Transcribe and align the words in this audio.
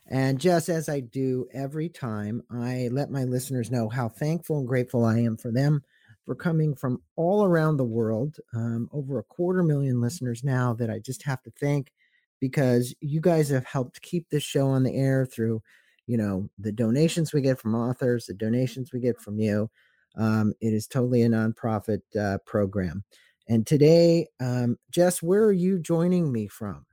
And 0.08 0.38
just 0.40 0.68
as 0.68 0.88
I 0.88 1.00
do 1.00 1.46
every 1.52 1.88
time, 1.88 2.42
I 2.50 2.88
let 2.92 3.10
my 3.10 3.24
listeners 3.24 3.70
know 3.70 3.88
how 3.88 4.08
thankful 4.08 4.58
and 4.58 4.68
grateful 4.68 5.04
I 5.04 5.18
am 5.18 5.36
for 5.36 5.50
them 5.50 5.82
for 6.24 6.34
coming 6.34 6.74
from 6.74 7.02
all 7.16 7.44
around 7.44 7.76
the 7.76 7.84
world. 7.84 8.36
Um, 8.54 8.88
over 8.92 9.18
a 9.18 9.24
quarter 9.24 9.62
million 9.62 10.00
listeners 10.00 10.44
now 10.44 10.74
that 10.74 10.90
I 10.90 10.98
just 11.00 11.22
have 11.24 11.42
to 11.44 11.50
thank 11.58 11.92
because 12.40 12.94
you 13.00 13.20
guys 13.20 13.48
have 13.48 13.64
helped 13.64 14.02
keep 14.02 14.28
this 14.28 14.42
show 14.42 14.68
on 14.68 14.82
the 14.82 14.94
air 14.94 15.26
through, 15.26 15.62
you 16.06 16.16
know, 16.16 16.48
the 16.58 16.72
donations 16.72 17.32
we 17.32 17.40
get 17.40 17.58
from 17.58 17.74
authors, 17.74 18.26
the 18.26 18.34
donations 18.34 18.92
we 18.92 19.00
get 19.00 19.20
from 19.20 19.38
you. 19.38 19.70
Um, 20.16 20.52
it 20.60 20.72
is 20.72 20.86
totally 20.86 21.22
a 21.22 21.28
nonprofit 21.28 22.00
uh, 22.18 22.38
program. 22.46 23.04
And 23.48 23.66
today, 23.66 24.28
um, 24.40 24.76
Jess, 24.90 25.22
where 25.22 25.44
are 25.44 25.52
you 25.52 25.78
joining 25.78 26.32
me 26.32 26.48
from? 26.48 26.86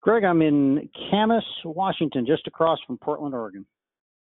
Greg, 0.00 0.24
I'm 0.24 0.42
in 0.42 0.88
Camas, 1.10 1.44
Washington, 1.64 2.24
just 2.26 2.46
across 2.46 2.78
from 2.86 2.98
Portland, 2.98 3.34
Oregon. 3.34 3.66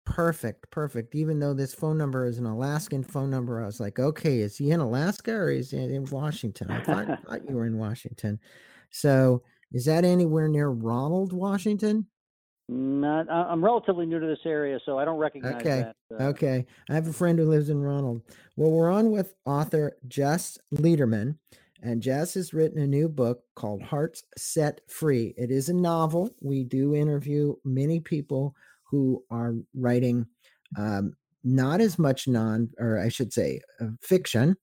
Perfect, 0.05 0.71
perfect. 0.71 1.15
Even 1.15 1.39
though 1.39 1.55
this 1.55 1.75
phone 1.75 1.97
number 1.97 2.27
is 2.27 2.39
an 2.39 2.47
Alaskan 2.47 3.05
phone 3.05 3.31
number, 3.31 3.63
I 3.63 3.67
was 3.67 3.79
like, 3.79 3.99
okay, 3.99 4.41
is 4.41 4.57
he 4.57 4.73
in 4.73 4.81
Alaska 4.81 5.33
or 5.33 5.51
is 5.51 5.71
he 5.71 5.79
in 5.79 6.05
Washington? 6.07 6.71
I 6.71 6.83
thought, 6.83 7.07
thought 7.27 7.49
you 7.49 7.55
were 7.55 7.67
in 7.67 7.79
Washington. 7.79 8.41
So, 8.91 9.43
is 9.73 9.85
that 9.85 10.05
anywhere 10.05 10.49
near 10.49 10.69
Ronald, 10.69 11.33
Washington? 11.33 12.07
Not. 12.69 13.29
I'm 13.31 13.65
relatively 13.65 14.07
new 14.07 14.21
to 14.21 14.27
this 14.27 14.39
area, 14.45 14.79
so 14.85 14.99
I 14.99 15.05
don't 15.05 15.19
recognize 15.19 15.57
okay. 15.57 15.87
that. 16.11 16.21
Uh, 16.21 16.29
okay. 16.29 16.67
I 16.89 16.95
have 16.95 17.09
a 17.09 17.13
friend 17.13 17.39
who 17.39 17.45
lives 17.45 17.69
in 17.69 17.81
Ronald. 17.81 18.23
Well, 18.57 18.71
we're 18.71 18.91
on 18.91 19.11
with 19.11 19.35
author 19.45 19.97
Jess 20.07 20.57
Lederman, 20.75 21.37
and 21.83 22.03
Jess 22.03 22.35
has 22.35 22.53
written 22.53 22.81
a 22.81 22.87
new 22.87 23.09
book 23.09 23.43
called 23.55 23.83
Hearts 23.83 24.23
Set 24.37 24.81
Free. 24.89 25.35
It 25.37 25.51
is 25.51 25.69
a 25.69 25.75
novel. 25.75 26.31
We 26.41 26.65
do 26.65 26.95
interview 26.95 27.55
many 27.65 28.01
people 28.01 28.55
who 28.85 29.25
are 29.31 29.55
writing 29.75 30.27
um, 30.77 31.15
not 31.43 31.81
as 31.81 31.99
much 31.99 32.29
non, 32.29 32.71
or 32.79 32.99
I 32.99 33.09
should 33.09 33.33
say, 33.33 33.61
uh, 33.81 33.87
fiction. 34.03 34.57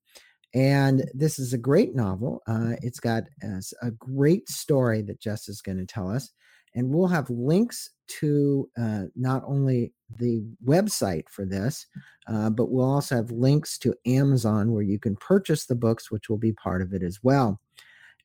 And 0.53 1.09
this 1.13 1.39
is 1.39 1.53
a 1.53 1.57
great 1.57 1.95
novel. 1.95 2.41
Uh, 2.47 2.73
it's 2.81 2.99
got 2.99 3.23
a, 3.43 3.61
a 3.81 3.91
great 3.91 4.47
story 4.49 5.01
that 5.03 5.19
Jess 5.19 5.49
is 5.49 5.61
going 5.61 5.77
to 5.77 5.85
tell 5.85 6.09
us. 6.09 6.31
And 6.77 6.91
we'll 6.91 7.07
have 7.07 7.27
links 7.31 7.89
to 8.19 8.69
uh, 8.79 9.05
not 9.15 9.41
only 9.47 9.93
the 10.19 10.45
website 10.63 11.27
for 11.27 11.43
this, 11.43 11.87
uh, 12.27 12.51
but 12.51 12.69
we'll 12.69 12.85
also 12.85 13.15
have 13.15 13.31
links 13.31 13.79
to 13.79 13.95
Amazon 14.05 14.71
where 14.71 14.83
you 14.83 14.99
can 14.99 15.15
purchase 15.15 15.65
the 15.65 15.73
books, 15.73 16.11
which 16.11 16.29
will 16.29 16.37
be 16.37 16.53
part 16.53 16.83
of 16.83 16.93
it 16.93 17.01
as 17.01 17.17
well. 17.23 17.59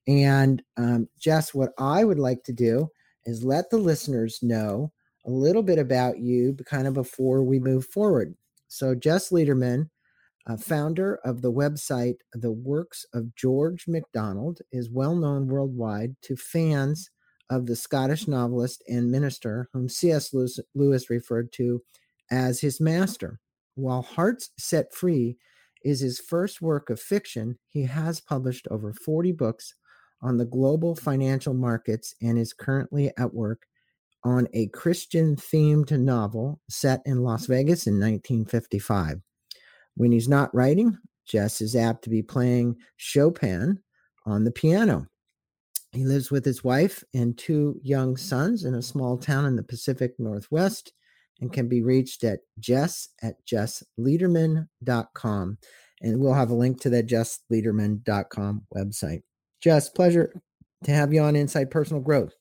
And 0.07 0.63
um, 0.77 1.09
Jess, 1.19 1.55
what 1.55 1.71
I 1.79 2.05
would 2.05 2.19
like 2.19 2.45
to 2.45 2.53
do 2.53 2.91
is 3.25 3.43
let 3.43 3.71
the 3.71 3.79
listeners 3.79 4.41
know 4.43 4.93
a 5.25 5.31
little 5.31 5.63
bit 5.63 5.79
about 5.79 6.19
you 6.19 6.55
kind 6.67 6.87
of 6.87 6.93
before 6.93 7.43
we 7.43 7.59
move 7.59 7.87
forward. 7.87 8.35
So, 8.69 8.95
Jess 8.95 9.31
Lederman, 9.31 9.89
uh, 10.47 10.59
founder 10.59 11.21
of 11.25 11.41
the 11.41 11.53
website 11.53 12.17
The 12.35 12.53
Works 12.53 13.07
of 13.15 13.35
George 13.35 13.87
MacDonald, 13.89 14.59
is 14.73 14.91
well 14.91 15.17
known 15.17 15.47
worldwide 15.47 16.17
to 16.25 16.37
fans 16.37 17.09
of 17.53 17.67
the 17.67 17.77
Scottish 17.77 18.27
novelist 18.27 18.83
and 18.89 19.11
minister 19.11 19.69
whom 19.73 19.87
C.S. 19.89 20.33
Lewis, 20.33 21.11
referred 21.11 21.53
to 21.53 21.83
as 22.31 22.61
his 22.61 22.81
master. 22.81 23.41
While 23.75 24.01
Hearts 24.01 24.51
Set 24.59 24.95
Free 24.95 25.37
is 25.85 26.01
his 26.01 26.19
first 26.19 26.63
work 26.63 26.89
of 26.89 26.99
fiction, 26.99 27.59
he 27.69 27.83
has 27.83 28.21
published 28.21 28.67
over 28.71 28.95
40 28.95 29.33
books 29.33 29.75
on 30.23 30.39
the 30.39 30.47
global 30.47 30.97
financial 30.97 31.53
markets 31.53 32.15
and 32.23 32.39
is 32.39 32.55
currently 32.55 33.13
at 33.19 33.35
work 33.35 33.67
on 34.25 34.49
a 34.55 34.69
Christian 34.69 35.37
themed 35.37 35.91
novel 35.91 36.59
set 36.71 37.03
in 37.05 37.23
Las 37.23 37.47
Vegas 37.47 37.87
in 37.87 37.95
1955. 37.95 39.21
When 39.97 40.13
he's 40.13 40.29
not 40.29 40.55
writing, 40.55 40.97
Jess 41.27 41.61
is 41.61 41.77
apt 41.77 42.05
to 42.05 42.11
be 42.11 42.23
playing 42.23 42.77
Chopin 42.97 43.81
on 44.25 44.45
the 44.45 44.53
piano. 44.53 45.09
He 45.93 46.05
lives 46.05 46.31
with 46.31 46.45
his 46.45 46.65
wife 46.65 47.05
and 47.13 47.37
two 47.37 47.79
young 47.83 48.17
sons 48.17 48.65
in 48.65 48.75
a 48.75 48.83
small 48.83 49.19
town 49.19 49.45
in 49.45 49.57
the 49.57 49.63
Pacific 49.63 50.15
Northwest 50.19 50.93
and 51.41 51.53
can 51.53 51.69
be 51.69 51.83
reached 51.83 52.25
at 52.25 52.41
jess 52.59 53.11
at 53.23 53.35
jesslederman.com. 53.47 55.59
And 56.01 56.19
we'll 56.19 56.35
have 56.35 56.51
a 56.51 56.55
link 56.55 56.81
to 56.81 56.91
that 56.91 57.07
jesslederman.com 57.07 58.67
website. 58.75 59.23
Jess, 59.61 59.91
pleasure 59.91 60.35
to 60.85 60.91
have 60.91 61.13
you 61.13 61.23
on 61.23 61.37
Inside 61.37 61.71
Personal 61.71 62.03
Growth. 62.03 62.33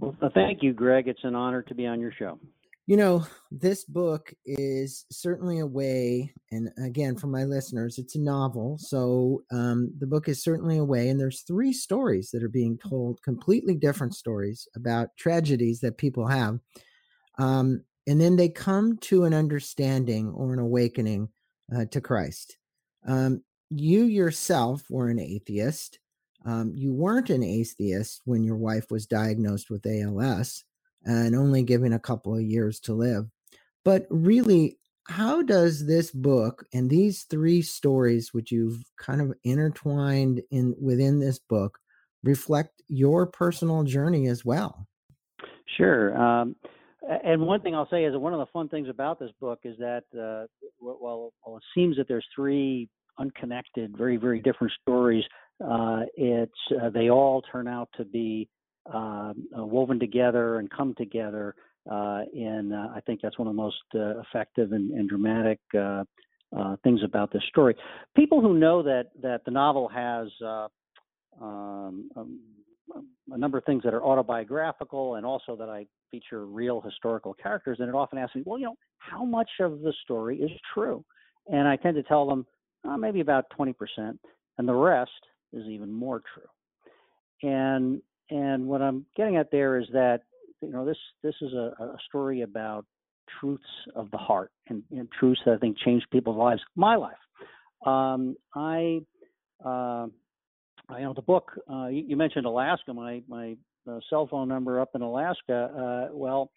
Well, 0.00 0.16
thank 0.34 0.62
you, 0.62 0.72
Greg. 0.72 1.06
It's 1.06 1.22
an 1.22 1.34
honor 1.34 1.62
to 1.62 1.74
be 1.74 1.86
on 1.86 2.00
your 2.00 2.12
show. 2.18 2.38
You 2.86 2.98
know, 2.98 3.26
this 3.50 3.84
book 3.84 4.34
is 4.44 5.06
certainly 5.10 5.60
a 5.60 5.66
way, 5.66 6.34
and 6.50 6.68
again, 6.76 7.16
for 7.16 7.28
my 7.28 7.44
listeners, 7.44 7.96
it's 7.96 8.14
a 8.14 8.20
novel. 8.20 8.76
So 8.78 9.42
um, 9.50 9.90
the 9.98 10.06
book 10.06 10.28
is 10.28 10.42
certainly 10.42 10.76
a 10.76 10.84
way, 10.84 11.08
and 11.08 11.18
there's 11.18 11.42
three 11.42 11.72
stories 11.72 12.30
that 12.30 12.42
are 12.42 12.48
being 12.48 12.76
told, 12.76 13.22
completely 13.22 13.74
different 13.74 14.14
stories 14.14 14.68
about 14.76 15.16
tragedies 15.16 15.80
that 15.80 15.96
people 15.96 16.26
have. 16.26 16.58
Um, 17.38 17.84
and 18.06 18.20
then 18.20 18.36
they 18.36 18.50
come 18.50 18.98
to 18.98 19.24
an 19.24 19.32
understanding 19.32 20.30
or 20.32 20.52
an 20.52 20.58
awakening 20.58 21.30
uh, 21.74 21.86
to 21.86 22.02
Christ. 22.02 22.58
Um, 23.06 23.42
you 23.70 24.04
yourself 24.04 24.82
were 24.90 25.08
an 25.08 25.18
atheist. 25.18 26.00
Um, 26.44 26.74
you 26.76 26.92
weren't 26.92 27.30
an 27.30 27.42
atheist 27.42 28.20
when 28.26 28.44
your 28.44 28.56
wife 28.56 28.90
was 28.90 29.06
diagnosed 29.06 29.70
with 29.70 29.86
ALS 29.86 30.64
and 31.04 31.34
only 31.34 31.62
given 31.62 31.92
a 31.92 31.98
couple 31.98 32.34
of 32.34 32.42
years 32.42 32.80
to 32.80 32.94
live. 32.94 33.26
But 33.84 34.06
really, 34.10 34.78
how 35.06 35.42
does 35.42 35.86
this 35.86 36.10
book 36.10 36.64
and 36.72 36.88
these 36.88 37.24
three 37.24 37.62
stories, 37.62 38.32
which 38.32 38.50
you've 38.50 38.82
kind 38.98 39.20
of 39.20 39.34
intertwined 39.44 40.42
in 40.50 40.74
within 40.80 41.20
this 41.20 41.38
book, 41.38 41.78
reflect 42.22 42.82
your 42.88 43.26
personal 43.26 43.84
journey 43.84 44.28
as 44.28 44.44
well? 44.44 44.86
Sure. 45.76 46.16
Um, 46.16 46.56
and 47.22 47.42
one 47.42 47.60
thing 47.60 47.74
I'll 47.74 47.88
say 47.90 48.04
is 48.04 48.12
that 48.12 48.18
one 48.18 48.32
of 48.32 48.38
the 48.38 48.46
fun 48.52 48.68
things 48.68 48.88
about 48.88 49.18
this 49.18 49.30
book 49.40 49.60
is 49.64 49.76
that 49.78 50.04
uh, 50.14 50.46
well, 50.80 51.32
well, 51.44 51.56
it 51.56 51.62
seems 51.74 51.96
that 51.98 52.08
there's 52.08 52.26
three 52.34 52.88
unconnected, 53.18 53.96
very, 53.96 54.16
very 54.16 54.40
different 54.40 54.72
stories. 54.80 55.24
Uh, 55.62 56.00
it's 56.16 56.52
uh, 56.82 56.88
they 56.90 57.10
all 57.10 57.42
turn 57.52 57.68
out 57.68 57.88
to 57.96 58.04
be 58.04 58.48
woven 58.92 59.98
together 59.98 60.58
and 60.58 60.70
come 60.70 60.94
together. 60.96 61.54
Uh, 61.90 62.22
and 62.34 62.72
uh, 62.72 62.88
I 62.94 63.00
think 63.04 63.20
that's 63.22 63.38
one 63.38 63.46
of 63.46 63.54
the 63.54 63.62
most 63.62 63.82
uh, 63.94 64.20
effective 64.20 64.72
and, 64.72 64.90
and 64.92 65.08
dramatic 65.08 65.60
uh, 65.76 66.04
uh, 66.56 66.76
things 66.82 67.00
about 67.04 67.32
this 67.32 67.42
story. 67.48 67.74
People 68.16 68.40
who 68.40 68.54
know 68.54 68.82
that 68.82 69.10
that 69.20 69.44
the 69.44 69.50
novel 69.50 69.88
has 69.88 70.28
um, 70.42 72.08
um, 72.16 72.40
a 73.30 73.36
number 73.36 73.58
of 73.58 73.64
things 73.64 73.82
that 73.84 73.92
are 73.92 74.04
autobiographical 74.04 75.16
and 75.16 75.26
also 75.26 75.56
that 75.56 75.68
I 75.68 75.86
feature 76.10 76.46
real 76.46 76.80
historical 76.80 77.34
characters, 77.34 77.78
and 77.80 77.88
it 77.88 77.94
often 77.94 78.18
asks 78.18 78.36
me, 78.36 78.42
well, 78.46 78.58
you 78.58 78.66
know, 78.66 78.76
how 78.98 79.24
much 79.24 79.50
of 79.60 79.80
the 79.80 79.92
story 80.04 80.38
is 80.38 80.50
true? 80.72 81.04
And 81.48 81.66
I 81.66 81.76
tend 81.76 81.96
to 81.96 82.02
tell 82.04 82.26
them 82.26 82.46
maybe 82.98 83.20
about 83.20 83.46
20%, 83.58 83.74
and 83.98 84.68
the 84.68 84.72
rest 84.72 85.10
is 85.52 85.66
even 85.66 85.92
more 85.92 86.22
true. 86.32 87.50
and 87.50 88.00
and 88.30 88.66
what 88.66 88.82
I'm 88.82 89.06
getting 89.16 89.36
at 89.36 89.50
there 89.50 89.78
is 89.78 89.86
that 89.92 90.22
you 90.60 90.70
know 90.70 90.84
this 90.84 90.96
this 91.22 91.34
is 91.40 91.52
a, 91.52 91.74
a 91.80 91.96
story 92.08 92.42
about 92.42 92.86
truths 93.40 93.62
of 93.94 94.10
the 94.10 94.18
heart 94.18 94.50
and, 94.68 94.82
and, 94.90 95.08
truths 95.18 95.40
that 95.46 95.54
I 95.54 95.56
think 95.56 95.78
change 95.78 96.02
people's 96.12 96.36
lives. 96.36 96.60
My 96.76 96.96
life. 96.96 97.16
Um, 97.86 98.36
I 98.54 99.00
uh, 99.64 100.06
I 100.88 101.00
know 101.00 101.12
the 101.14 101.22
book. 101.22 101.52
Uh, 101.70 101.86
you, 101.86 102.04
you, 102.08 102.16
mentioned 102.16 102.46
Alaska. 102.46 102.92
My 102.92 103.22
my 103.28 103.56
uh, 103.90 104.00
cell 104.10 104.26
phone 104.26 104.48
number 104.48 104.80
up 104.80 104.90
in 104.94 105.02
Alaska. 105.02 106.08
Uh, 106.10 106.14
well, 106.14 106.50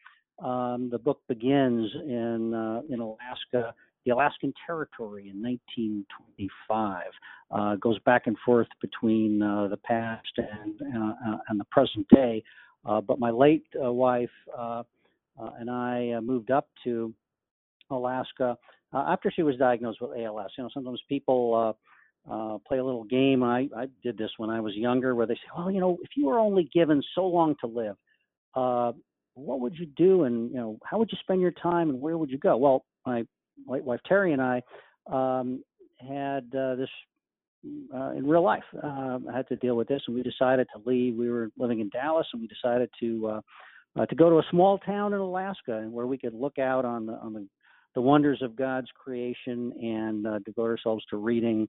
um, 0.43 0.89
the 0.91 0.99
book 0.99 1.21
begins 1.27 1.89
in 2.05 2.53
uh, 2.53 2.81
in 2.89 2.99
Alaska, 2.99 3.73
the 4.07 4.13
Alaskan 4.13 4.53
Territory 4.65 5.29
in 5.29 5.41
1925. 5.41 7.03
Uh, 7.51 7.75
goes 7.75 7.99
back 7.99 8.27
and 8.27 8.37
forth 8.45 8.67
between 8.81 9.41
uh, 9.41 9.67
the 9.67 9.77
past 9.77 10.27
and 10.37 10.81
uh, 10.95 11.13
uh, 11.29 11.37
and 11.49 11.59
the 11.59 11.65
present 11.65 12.07
day. 12.13 12.41
but 12.85 13.19
my 13.19 13.29
late 13.29 13.65
wife 13.75 14.29
and 15.59 15.69
I 15.69 16.19
moved 16.21 16.51
up 16.51 16.67
to 16.85 17.13
Alaska 17.91 18.57
after 18.93 19.29
she 19.29 19.43
was 19.43 19.57
diagnosed 19.57 20.01
with 20.01 20.17
ALS. 20.17 20.51
You 20.57 20.63
know, 20.63 20.69
sometimes 20.73 21.01
people 21.09 21.75
uh, 22.29 22.57
play 22.65 22.77
a 22.77 22.83
little 22.83 23.03
game. 23.03 23.43
I, 23.43 23.69
I 23.75 23.87
did 24.03 24.17
this 24.17 24.31
when 24.37 24.49
I 24.49 24.61
was 24.61 24.73
younger, 24.75 25.15
where 25.15 25.27
they 25.27 25.35
say, 25.35 25.49
well, 25.57 25.69
you 25.69 25.81
know, 25.81 25.97
if 26.01 26.11
you 26.15 26.27
were 26.27 26.39
only 26.39 26.69
given 26.73 27.01
so 27.13 27.25
long 27.25 27.55
to 27.61 27.67
live, 27.67 27.95
uh, 28.55 28.91
what 29.35 29.59
would 29.59 29.77
you 29.77 29.85
do, 29.85 30.23
and 30.23 30.49
you 30.51 30.57
know, 30.57 30.79
how 30.83 30.97
would 30.97 31.09
you 31.11 31.17
spend 31.21 31.41
your 31.41 31.51
time, 31.51 31.89
and 31.89 32.01
where 32.01 32.17
would 32.17 32.31
you 32.31 32.39
go? 32.39 32.57
Well, 32.57 32.85
my 33.05 33.25
late 33.65 33.83
wife 33.83 33.99
Terry 34.07 34.33
and 34.33 34.41
I 34.41 34.61
um, 35.11 35.63
had 35.99 36.45
uh, 36.55 36.75
this 36.75 36.89
uh, 37.93 38.11
in 38.11 38.27
real 38.27 38.43
life. 38.43 38.63
I 38.83 39.19
had 39.33 39.47
to 39.49 39.55
deal 39.55 39.75
with 39.75 39.87
this, 39.87 40.01
and 40.07 40.15
we 40.15 40.23
decided 40.23 40.67
to 40.75 40.89
leave. 40.89 41.15
We 41.15 41.29
were 41.29 41.49
living 41.57 41.79
in 41.79 41.89
Dallas, 41.89 42.27
and 42.33 42.41
we 42.41 42.47
decided 42.47 42.89
to 42.99 43.27
uh, 43.27 43.41
uh, 43.99 44.05
to 44.05 44.15
go 44.15 44.29
to 44.29 44.37
a 44.37 44.43
small 44.51 44.77
town 44.79 45.13
in 45.13 45.19
Alaska, 45.19 45.77
and 45.77 45.91
where 45.91 46.07
we 46.07 46.17
could 46.17 46.33
look 46.33 46.59
out 46.59 46.85
on 46.85 47.05
the 47.05 47.13
on 47.13 47.33
the 47.33 47.47
the 47.95 48.01
wonders 48.01 48.43
of 48.43 48.55
God's 48.55 48.89
creation 48.95 49.73
and 49.81 50.27
uh, 50.27 50.39
devote 50.45 50.69
ourselves 50.69 51.03
to 51.09 51.17
reading 51.17 51.67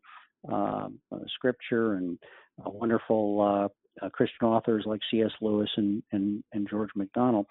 um, 0.52 0.99
uh, 1.11 1.20
scripture 1.34 1.94
and 1.94 2.19
uh, 2.61 2.69
wonderful 2.69 3.41
uh, 3.41 4.05
uh 4.05 4.11
Christian 4.11 4.46
authors 4.46 4.84
like 4.87 5.00
C.S. 5.11 5.31
Lewis 5.41 5.70
and, 5.79 6.02
and, 6.12 6.44
and 6.52 6.69
George 6.69 6.91
MacDonald. 6.94 7.46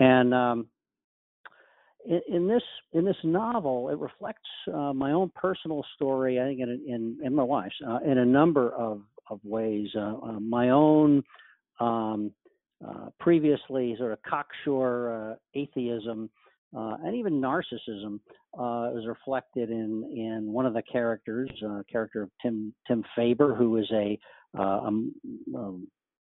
And 0.00 0.32
um, 0.32 0.68
in, 2.04 2.20
in, 2.28 2.48
this 2.48 2.62
in 2.92 3.04
this 3.04 3.16
novel, 3.24 3.88
it 3.90 3.98
reflects 3.98 4.48
uh, 4.72 4.92
my 4.92 5.12
own 5.12 5.30
personal 5.34 5.84
story. 5.94 6.40
I 6.40 6.44
think 6.44 6.60
in 6.60 6.80
in, 6.86 7.18
in 7.22 7.34
my 7.34 7.42
wife's 7.42 7.74
in 8.04 8.18
a 8.18 8.24
number 8.24 8.72
of 8.74 9.02
of 9.30 9.40
ways. 9.42 9.88
my 10.40 10.70
own 10.70 11.22
um, 11.80 12.30
previously 13.18 13.94
sort 13.98 14.12
of 14.12 14.18
cocksure 14.22 15.38
atheism 15.54 16.28
uh, 16.76 16.96
and 17.04 17.14
even 17.14 17.40
narcissism 17.40 18.18
uh, 18.58 18.96
is 18.98 19.06
reflected 19.06 19.70
in 19.70 20.04
in 20.16 20.52
one 20.52 20.66
of 20.66 20.74
the 20.74 20.82
characters, 20.82 21.48
uh, 21.64 21.82
character 21.90 22.22
of 22.22 22.30
Tim 22.42 22.74
Tim 22.88 23.04
Faber, 23.14 23.54
who 23.54 23.76
is 23.76 23.88
a, 23.92 24.18
uh, 24.58 24.62
a, 24.62 24.90
a 25.56 25.78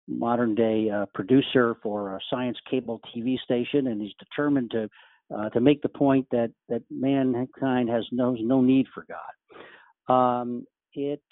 modern 0.08 0.54
day 0.56 0.90
uh, 0.90 1.06
producer 1.14 1.76
for 1.82 2.16
a 2.16 2.20
science 2.30 2.58
cable 2.68 3.00
TV 3.14 3.38
station, 3.38 3.86
and 3.88 4.02
he's 4.02 4.14
determined 4.18 4.72
to 4.72 4.88
uh, 5.34 5.48
to 5.50 5.60
make 5.60 5.82
the 5.82 5.88
point 5.88 6.26
that 6.30 6.52
that 6.68 6.82
mankind 6.90 7.88
has 7.88 8.04
knows 8.12 8.38
no 8.42 8.60
need 8.60 8.86
for 8.94 9.06
God. 9.08 10.12
Um, 10.12 10.66
it 10.94 11.22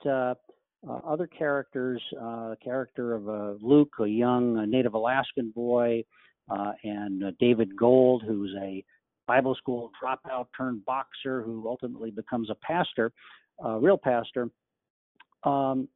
other 1.04 1.26
characters, 1.26 2.00
the 2.12 2.56
character 2.62 3.14
of 3.14 3.62
Luke, 3.62 3.92
a 4.00 4.06
young 4.06 4.70
Native 4.70 4.94
Alaskan 4.94 5.52
boy, 5.54 6.04
and 6.84 7.22
David 7.38 7.76
Gold, 7.76 8.22
who's 8.26 8.54
a 8.60 8.84
Bible 9.26 9.54
school 9.56 9.90
dropout 10.02 10.46
turned 10.56 10.84
boxer 10.84 11.42
who 11.42 11.68
ultimately 11.68 12.10
becomes 12.10 12.48
a 12.50 12.54
pastor, 12.56 13.12
a 13.62 13.78
real 13.78 13.98
pastor. 13.98 14.48
Um, 15.44 15.88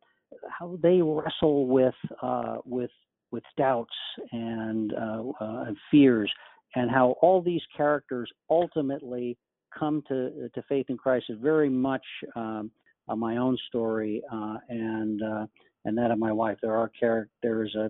how 0.48 0.78
they 0.82 1.02
wrestle 1.02 1.66
with 1.66 1.94
uh, 2.22 2.58
with 2.64 2.90
with 3.32 3.42
doubts 3.56 3.94
and, 4.30 4.92
uh, 4.92 5.22
uh, 5.40 5.64
and 5.66 5.76
fears, 5.90 6.30
and 6.74 6.90
how 6.90 7.16
all 7.22 7.42
these 7.42 7.62
characters 7.76 8.30
ultimately 8.50 9.36
come 9.78 10.02
to 10.08 10.48
to 10.54 10.62
faith 10.68 10.86
in 10.88 10.96
Christ 10.96 11.26
is 11.28 11.38
very 11.40 11.68
much 11.68 12.04
um, 12.36 12.70
my 13.16 13.36
own 13.36 13.58
story 13.68 14.22
uh, 14.32 14.56
and 14.68 15.22
uh, 15.22 15.46
and 15.84 15.96
that 15.98 16.10
of 16.10 16.18
my 16.18 16.32
wife. 16.32 16.58
There 16.62 16.76
are 16.76 16.88
characters 16.88 17.74
uh, 17.78 17.88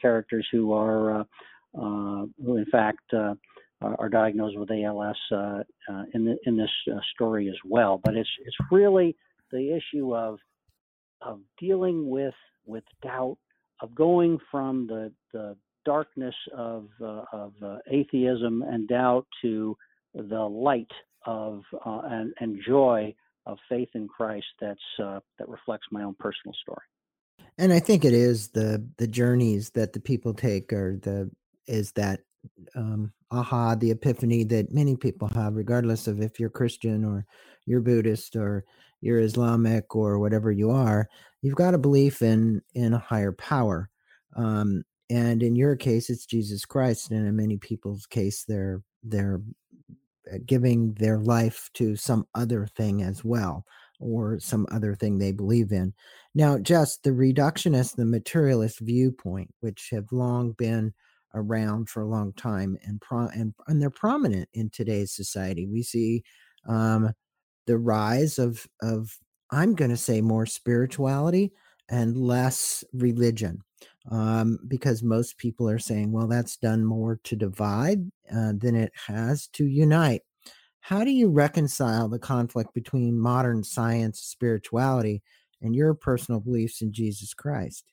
characters 0.00 0.46
who 0.52 0.72
are 0.72 1.26
who 1.74 2.56
in 2.56 2.66
fact 2.70 3.12
are 3.80 4.08
diagnosed 4.08 4.58
with 4.58 4.70
ALS 4.70 5.16
uh, 5.30 5.36
uh, 5.36 6.02
in 6.14 6.24
the, 6.24 6.36
in 6.46 6.56
this 6.56 6.70
uh, 6.92 6.98
story 7.14 7.48
as 7.48 7.56
well. 7.64 8.00
But 8.02 8.16
it's 8.16 8.28
it's 8.44 8.56
really 8.70 9.16
the 9.52 9.76
issue 9.76 10.14
of 10.14 10.38
of 11.22 11.40
dealing 11.58 12.08
with 12.08 12.34
with 12.66 12.84
doubt, 13.02 13.38
of 13.80 13.94
going 13.94 14.38
from 14.50 14.86
the 14.86 15.12
the 15.32 15.56
darkness 15.88 16.34
of 16.54 16.88
uh, 17.00 17.22
of 17.32 17.52
uh, 17.62 17.78
atheism 17.90 18.60
and 18.60 18.86
doubt 18.88 19.26
to 19.40 19.74
the 20.14 20.44
light 20.68 20.92
of 21.24 21.62
uh, 21.86 22.02
and, 22.04 22.34
and 22.40 22.60
joy 22.66 23.14
of 23.46 23.56
faith 23.70 23.88
in 23.94 24.06
Christ. 24.06 24.52
That's 24.60 24.88
that 24.98 25.48
reflects 25.48 25.86
my 25.90 26.02
own 26.02 26.14
personal 26.18 26.54
story. 26.60 26.84
And 27.56 27.72
I 27.72 27.80
think 27.80 28.04
it 28.04 28.12
is 28.12 28.48
the 28.48 28.86
the 28.98 29.06
journeys 29.06 29.70
that 29.70 29.94
the 29.94 30.00
people 30.00 30.34
take, 30.34 30.74
or 30.74 30.98
the 31.00 31.30
is 31.66 31.92
that 31.92 32.20
um, 32.74 33.12
aha, 33.30 33.74
the 33.74 33.90
epiphany 33.90 34.44
that 34.44 34.70
many 34.70 34.94
people 34.94 35.28
have, 35.28 35.56
regardless 35.56 36.06
of 36.06 36.20
if 36.20 36.38
you're 36.38 36.50
Christian 36.50 37.02
or 37.02 37.24
you're 37.64 37.80
Buddhist 37.80 38.36
or 38.36 38.64
you're 39.00 39.20
Islamic 39.20 39.96
or 39.96 40.18
whatever 40.18 40.52
you 40.52 40.70
are, 40.70 41.08
you've 41.40 41.54
got 41.54 41.74
a 41.74 41.78
belief 41.78 42.20
in 42.20 42.60
in 42.74 42.92
a 42.92 42.98
higher 42.98 43.32
power. 43.32 43.88
Um, 44.36 44.84
and 45.10 45.42
in 45.42 45.56
your 45.56 45.76
case, 45.76 46.10
it's 46.10 46.26
Jesus 46.26 46.64
Christ, 46.64 47.10
and 47.10 47.26
in 47.26 47.36
many 47.36 47.56
people's 47.56 48.06
case, 48.06 48.44
they're 48.44 48.82
they're 49.02 49.40
uh, 50.32 50.38
giving 50.44 50.92
their 50.94 51.18
life 51.18 51.70
to 51.74 51.96
some 51.96 52.26
other 52.34 52.66
thing 52.66 53.02
as 53.02 53.24
well 53.24 53.64
or 54.00 54.38
some 54.38 54.66
other 54.70 54.94
thing 54.94 55.18
they 55.18 55.32
believe 55.32 55.72
in. 55.72 55.92
Now, 56.34 56.58
just 56.58 57.02
the 57.02 57.10
reductionist, 57.10 57.96
the 57.96 58.04
materialist 58.04 58.80
viewpoint, 58.80 59.52
which 59.60 59.88
have 59.90 60.12
long 60.12 60.52
been 60.52 60.94
around 61.34 61.88
for 61.88 62.02
a 62.02 62.08
long 62.08 62.32
time 62.34 62.76
and 62.84 63.00
pro- 63.00 63.28
and 63.28 63.54
and 63.66 63.80
they're 63.80 63.90
prominent 63.90 64.48
in 64.52 64.70
today's 64.70 65.12
society. 65.12 65.66
We 65.66 65.82
see 65.82 66.22
um, 66.66 67.12
the 67.66 67.78
rise 67.78 68.38
of 68.38 68.66
of 68.82 69.16
I'm 69.50 69.74
going 69.74 69.90
to 69.90 69.96
say 69.96 70.20
more 70.20 70.46
spirituality 70.46 71.52
and 71.88 72.16
less 72.16 72.84
religion, 72.92 73.62
um, 74.10 74.58
because 74.66 75.02
most 75.02 75.38
people 75.38 75.68
are 75.68 75.78
saying, 75.78 76.12
well, 76.12 76.26
that's 76.26 76.56
done 76.56 76.84
more 76.84 77.20
to 77.24 77.36
divide 77.36 78.10
uh, 78.34 78.52
than 78.56 78.74
it 78.74 78.92
has 79.06 79.46
to 79.48 79.66
unite. 79.66 80.22
How 80.80 81.04
do 81.04 81.10
you 81.10 81.28
reconcile 81.28 82.08
the 82.08 82.18
conflict 82.18 82.72
between 82.72 83.18
modern 83.18 83.62
science, 83.62 84.20
spirituality, 84.20 85.22
and 85.60 85.74
your 85.74 85.92
personal 85.94 86.40
beliefs 86.40 86.80
in 86.80 86.92
Jesus 86.92 87.34
Christ? 87.34 87.84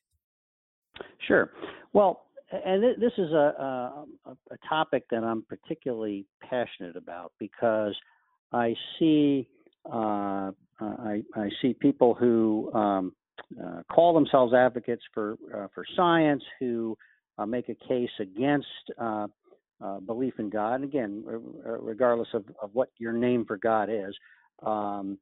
Sure. 1.28 1.52
Well, 1.94 2.28
and 2.52 2.84
this 3.02 3.12
is 3.18 3.32
a, 3.32 4.06
a, 4.26 4.32
a 4.52 4.58
topic 4.70 5.04
that 5.12 5.24
I'm 5.24 5.44
particularly 5.50 6.26
passionate 6.42 6.96
about 6.96 7.34
because 7.40 7.96
I 8.54 8.76
see 8.98 9.50
uh, 9.92 10.52
I, 10.80 11.22
I, 11.36 11.50
see 11.62 11.74
people 11.74 12.16
who 12.16 12.72
um, 12.74 13.14
uh, 13.64 13.82
call 13.92 14.14
themselves 14.14 14.54
advocates 14.54 15.04
for 15.14 15.36
uh, 15.54 15.68
for 15.74 15.86
science 15.96 16.44
who 16.60 16.98
uh, 17.38 17.46
make 17.46 17.70
a 17.70 17.88
case 17.88 18.10
against 18.20 18.68
uh, 19.00 19.28
uh, 19.84 20.00
belief 20.00 20.34
in 20.40 20.50
God. 20.50 20.76
And 20.76 20.84
again, 20.84 21.24
regardless 21.26 22.30
of, 22.34 22.46
of, 22.62 22.70
what 22.74 22.90
your 22.98 23.12
name 23.12 23.46
for 23.46 23.58
God 23.58 23.90
is. 23.92 24.16
Um, 24.66 25.18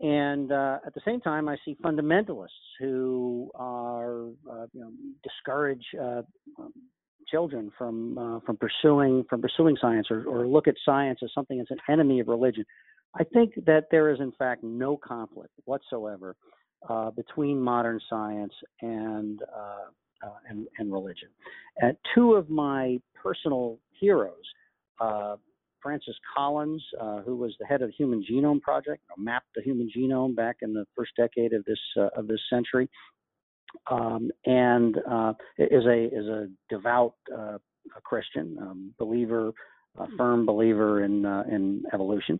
and 0.00 0.50
uh, 0.50 0.78
at 0.84 0.94
the 0.94 1.00
same 1.04 1.20
time, 1.20 1.48
I 1.48 1.56
see 1.64 1.76
fundamentalists 1.84 2.48
who 2.80 3.50
are, 3.54 4.30
you 4.72 4.80
know, 4.80 4.90
discourage 5.22 5.84
um, 6.00 6.72
children 7.28 7.70
from 7.78 8.42
from 8.44 8.56
pursuing 8.56 9.24
from 9.28 9.40
pursuing 9.40 9.76
science 9.80 10.08
or, 10.10 10.24
or 10.24 10.48
look 10.48 10.66
at 10.66 10.74
science 10.84 11.20
as 11.22 11.30
something 11.34 11.58
that's 11.58 11.70
an 11.70 11.78
enemy 11.88 12.18
of 12.18 12.28
religion. 12.28 12.64
I 13.14 13.24
think 13.24 13.52
that 13.66 13.84
there 13.90 14.10
is 14.10 14.20
in 14.20 14.32
fact 14.32 14.64
no 14.64 14.96
conflict 14.96 15.52
whatsoever 15.64 16.34
uh, 16.88 17.10
between 17.10 17.60
modern 17.60 18.00
science 18.08 18.52
and, 18.80 19.42
uh, 19.42 20.28
and 20.48 20.66
and 20.78 20.92
religion. 20.92 21.28
And 21.78 21.96
two 22.14 22.34
of 22.34 22.50
my 22.50 22.98
personal 23.22 23.78
heroes 23.98 24.34
Francis 25.82 26.14
Collins, 26.34 26.82
uh, 27.00 27.20
who 27.20 27.36
was 27.36 27.54
the 27.58 27.66
head 27.66 27.82
of 27.82 27.88
the 27.88 27.94
Human 27.94 28.24
Genome 28.30 28.60
Project, 28.60 29.02
mapped 29.16 29.48
the 29.54 29.62
human 29.62 29.90
genome 29.94 30.34
back 30.34 30.58
in 30.62 30.72
the 30.72 30.84
first 30.96 31.12
decade 31.16 31.52
of 31.52 31.64
this 31.64 31.78
uh, 31.96 32.08
of 32.16 32.28
this 32.28 32.40
century, 32.50 32.88
um, 33.90 34.30
and 34.46 34.96
uh, 35.10 35.32
is 35.58 35.84
a 35.86 36.04
is 36.06 36.26
a 36.26 36.48
devout 36.68 37.14
uh, 37.32 37.58
a 37.96 38.00
Christian 38.02 38.56
um, 38.60 38.94
believer, 38.98 39.52
a 39.98 40.06
firm 40.16 40.46
believer 40.46 41.04
in 41.04 41.24
uh, 41.24 41.44
in 41.50 41.82
evolution. 41.92 42.38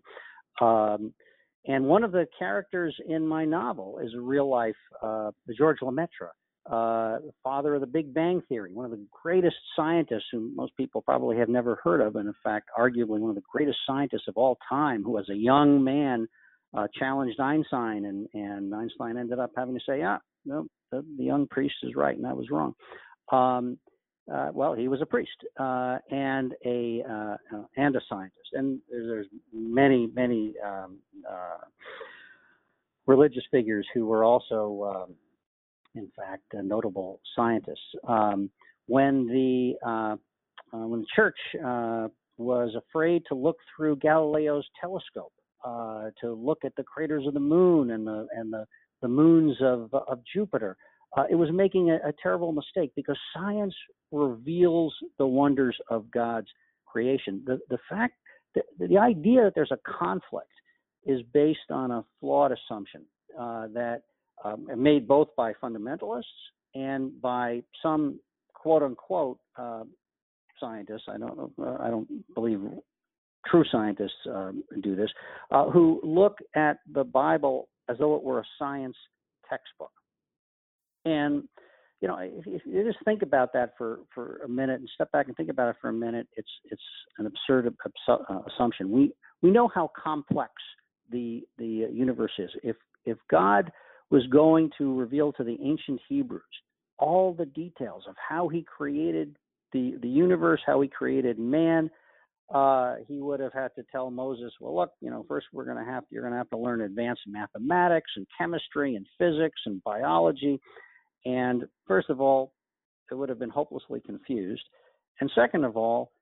Um, 0.61 1.13
and 1.67 1.85
one 1.85 2.05
of 2.05 2.13
the 2.13 2.27
characters 2.39 2.95
in 3.07 3.27
my 3.27 3.45
novel 3.45 3.99
is 3.99 4.13
a 4.15 4.21
real 4.21 4.49
life 4.49 4.77
uh, 5.03 5.31
George 5.57 5.79
Lemaitre, 5.83 6.31
uh, 6.71 7.19
father 7.43 7.75
of 7.75 7.81
the 7.81 7.87
Big 7.87 8.15
Bang 8.15 8.43
Theory, 8.49 8.73
one 8.73 8.85
of 8.85 8.91
the 8.91 9.05
greatest 9.23 9.57
scientists 9.77 10.27
who 10.31 10.51
most 10.55 10.77
people 10.77 11.03
probably 11.03 11.37
have 11.37 11.49
never 11.49 11.79
heard 11.83 12.01
of, 12.01 12.17
and 12.17 12.29
in 12.29 12.35
fact, 12.43 12.69
arguably 12.79 13.19
one 13.19 13.31
of 13.31 13.35
the 13.35 13.43
greatest 13.53 13.79
scientists 13.87 14.29
of 14.29 14.37
all 14.37 14.59
time, 14.69 15.03
who 15.03 15.19
as 15.19 15.29
a 15.31 15.35
young 15.35 15.83
man 15.83 16.29
uh, 16.77 16.87
challenged 16.99 17.41
Einstein, 17.41 18.05
and, 18.05 18.29
and 18.35 18.75
Einstein 18.75 19.17
ended 19.17 19.39
up 19.39 19.51
having 19.57 19.75
to 19.75 19.81
say, 19.87 20.03
"Ah, 20.03 20.19
no, 20.45 20.67
the, 20.93 21.05
the 21.17 21.25
young 21.25 21.47
priest 21.49 21.75
is 21.83 21.95
right, 21.97 22.17
and 22.17 22.27
I 22.27 22.33
was 22.33 22.49
wrong." 22.51 22.75
Um, 23.33 23.79
uh, 24.33 24.51
well, 24.53 24.75
he 24.75 24.87
was 24.87 25.01
a 25.03 25.07
priest 25.07 25.31
uh, 25.59 25.99
and 26.11 26.55
a 26.65 27.03
uh, 27.09 27.37
uh 27.57 27.65
and 27.77 27.97
a 27.97 28.01
scientist, 28.09 28.51
and 28.53 28.79
there's, 28.89 29.27
many 29.53 30.09
many 30.15 30.55
um, 30.65 30.99
religious 33.07 33.43
figures 33.51 33.87
who 33.95 34.07
were 34.07 34.25
also, 34.25 35.07
um, 35.09 35.15
in 35.95 36.11
fact, 36.17 36.45
notable 36.55 37.21
scientists. 37.35 37.79
Um, 38.07 38.51
when 38.87 39.27
the 39.27 39.75
uh, 39.87 40.17
when 40.73 41.01
the 41.01 41.07
church 41.15 41.39
was 42.39 42.75
afraid 42.75 43.23
to 43.29 43.35
look 43.35 43.57
through 43.77 43.97
Galileo's 43.97 44.67
telescope 44.81 45.33
to 45.65 46.33
look 46.33 46.65
at 46.65 46.75
the 46.77 46.83
craters 46.83 47.27
of 47.27 47.35
the 47.35 47.41
moon 47.41 47.91
and 47.91 48.07
the 48.07 48.27
and 48.33 48.53
the, 48.53 48.67
the 49.03 49.09
moons 49.09 49.57
of 49.61 49.93
of 49.95 50.21
Jupiter, 50.33 50.77
uh, 51.17 51.25
it 51.31 51.35
was 51.35 51.49
making 51.53 51.91
a, 51.91 51.97
a, 52.09 52.13
terrible 52.23 52.53
mistake 52.53 52.93
because 52.95 53.19
science 53.35 53.75
reveals 54.13 54.95
the 55.19 55.27
wonders 55.27 55.77
of 55.89 56.11
God's 56.11 56.47
creation. 56.87 57.43
The, 57.47 57.59
the 57.69 57.79
fact 57.89 58.15
that 58.55 58.65
the 58.79 58.99
idea 58.99 59.43
that 59.45 59.53
there's 59.55 59.73
a 59.73 59.99
conflict 59.99 60.53
is 61.07 61.21
based 61.33 61.71
on 61.71 61.91
a 61.91 62.05
flawed 62.21 62.53
assumption 62.53 63.03
uh, 63.39 63.67
that 63.69 64.03
um, 64.45 64.67
made 64.77 65.07
both 65.07 65.29
by 65.37 65.53
fundamentalists 65.63 66.23
and 66.75 67.21
by 67.21 67.63
some 67.83 68.19
quote 68.55 68.83
unquote 68.83 69.39
uh, 69.59 69.85
scientists. 70.59 71.05
I 71.09 71.19
don't 71.19 71.53
uh, 71.59 71.77
I 71.81 71.89
don't 71.89 72.09
believe 72.35 72.61
true 73.47 73.65
scientists 73.71 74.13
um, 74.29 74.63
do 74.83 74.95
this, 74.95 75.11
uh, 75.51 75.71
who 75.71 76.01
look 76.05 76.39
at 76.55 76.79
the 76.93 77.05
Bible 77.05 77.69
as 77.89 77.97
though 77.99 78.15
it 78.15 78.23
were 78.23 78.41
a 78.41 78.45
science 78.59 78.97
textbook. 79.49 79.93
And 81.05 81.45
you 82.01 82.09
know, 82.09 82.17
if, 82.19 82.47
you 82.65 82.85
just 82.85 83.05
think 83.05 83.23
about 83.23 83.53
that 83.53 83.75
for, 83.77 84.01
for 84.15 84.41
a 84.45 84.49
minute 84.49 84.81
and 84.81 84.89
step 84.95 85.13
back 85.13 85.27
and 85.27 85.37
think 85.37 85.51
about 85.51 85.69
it 85.69 85.77
for 85.81 85.89
a 85.89 85.93
minute, 85.93 86.27
it's 86.37 86.49
it's 86.71 86.83
an 87.19 87.27
absurd 87.27 87.75
uh, 88.09 88.39
assumption. 88.55 88.91
We 88.91 89.13
we 89.43 89.51
know 89.51 89.69
how 89.69 89.91
complex 90.03 90.53
the 91.11 91.43
the 91.59 91.89
universe 91.93 92.33
is. 92.39 92.51
If 92.63 92.77
if 93.05 93.19
God 93.31 93.71
was 94.11 94.27
going 94.27 94.71
to 94.79 94.99
reveal 94.99 95.33
to 95.33 95.45
the 95.45 95.57
ancient 95.63 96.01
Hebrews 96.09 96.43
all 96.99 97.33
the 97.33 97.47
details 97.47 98.05
of 98.09 98.15
how 98.29 98.49
He 98.49 98.63
created 98.63 99.37
the 99.73 99.97
the 100.03 100.09
universe, 100.09 100.61
how 100.67 100.81
He 100.81 100.89
created 100.89 101.39
man, 101.39 101.91
uh, 102.53 102.97
he 103.07 103.21
would 103.21 103.41
have 103.41 103.53
had 103.53 103.71
to 103.77 103.85
tell 103.93 104.11
Moses, 104.11 104.53
well, 104.61 104.75
look, 104.75 104.91
you 105.01 105.11
know, 105.11 105.25
first 105.29 105.47
we're 105.53 105.65
going 105.65 105.85
to 105.85 105.91
have 105.91 106.05
you're 106.11 106.23
going 106.23 106.33
to 106.33 106.39
have 106.39 106.51
to 106.51 106.59
learn 106.59 106.83
advanced 106.83 107.23
mathematics 107.27 108.11
and 108.17 108.27
chemistry 108.37 108.97
and 108.97 109.07
physics 109.19 109.61
and 109.67 109.83
biology 109.85 110.61
and 111.25 111.65
first 111.87 112.11
of 112.11 112.21
all, 112.21 112.53
it 113.11 113.15
would 113.15 113.29
have 113.29 113.39
been 113.39 113.51
hopelessly 113.51 114.01
confused. 114.01 114.63
And 115.21 115.31
second 115.35 115.65
of 115.65 115.77
all, 115.77 116.13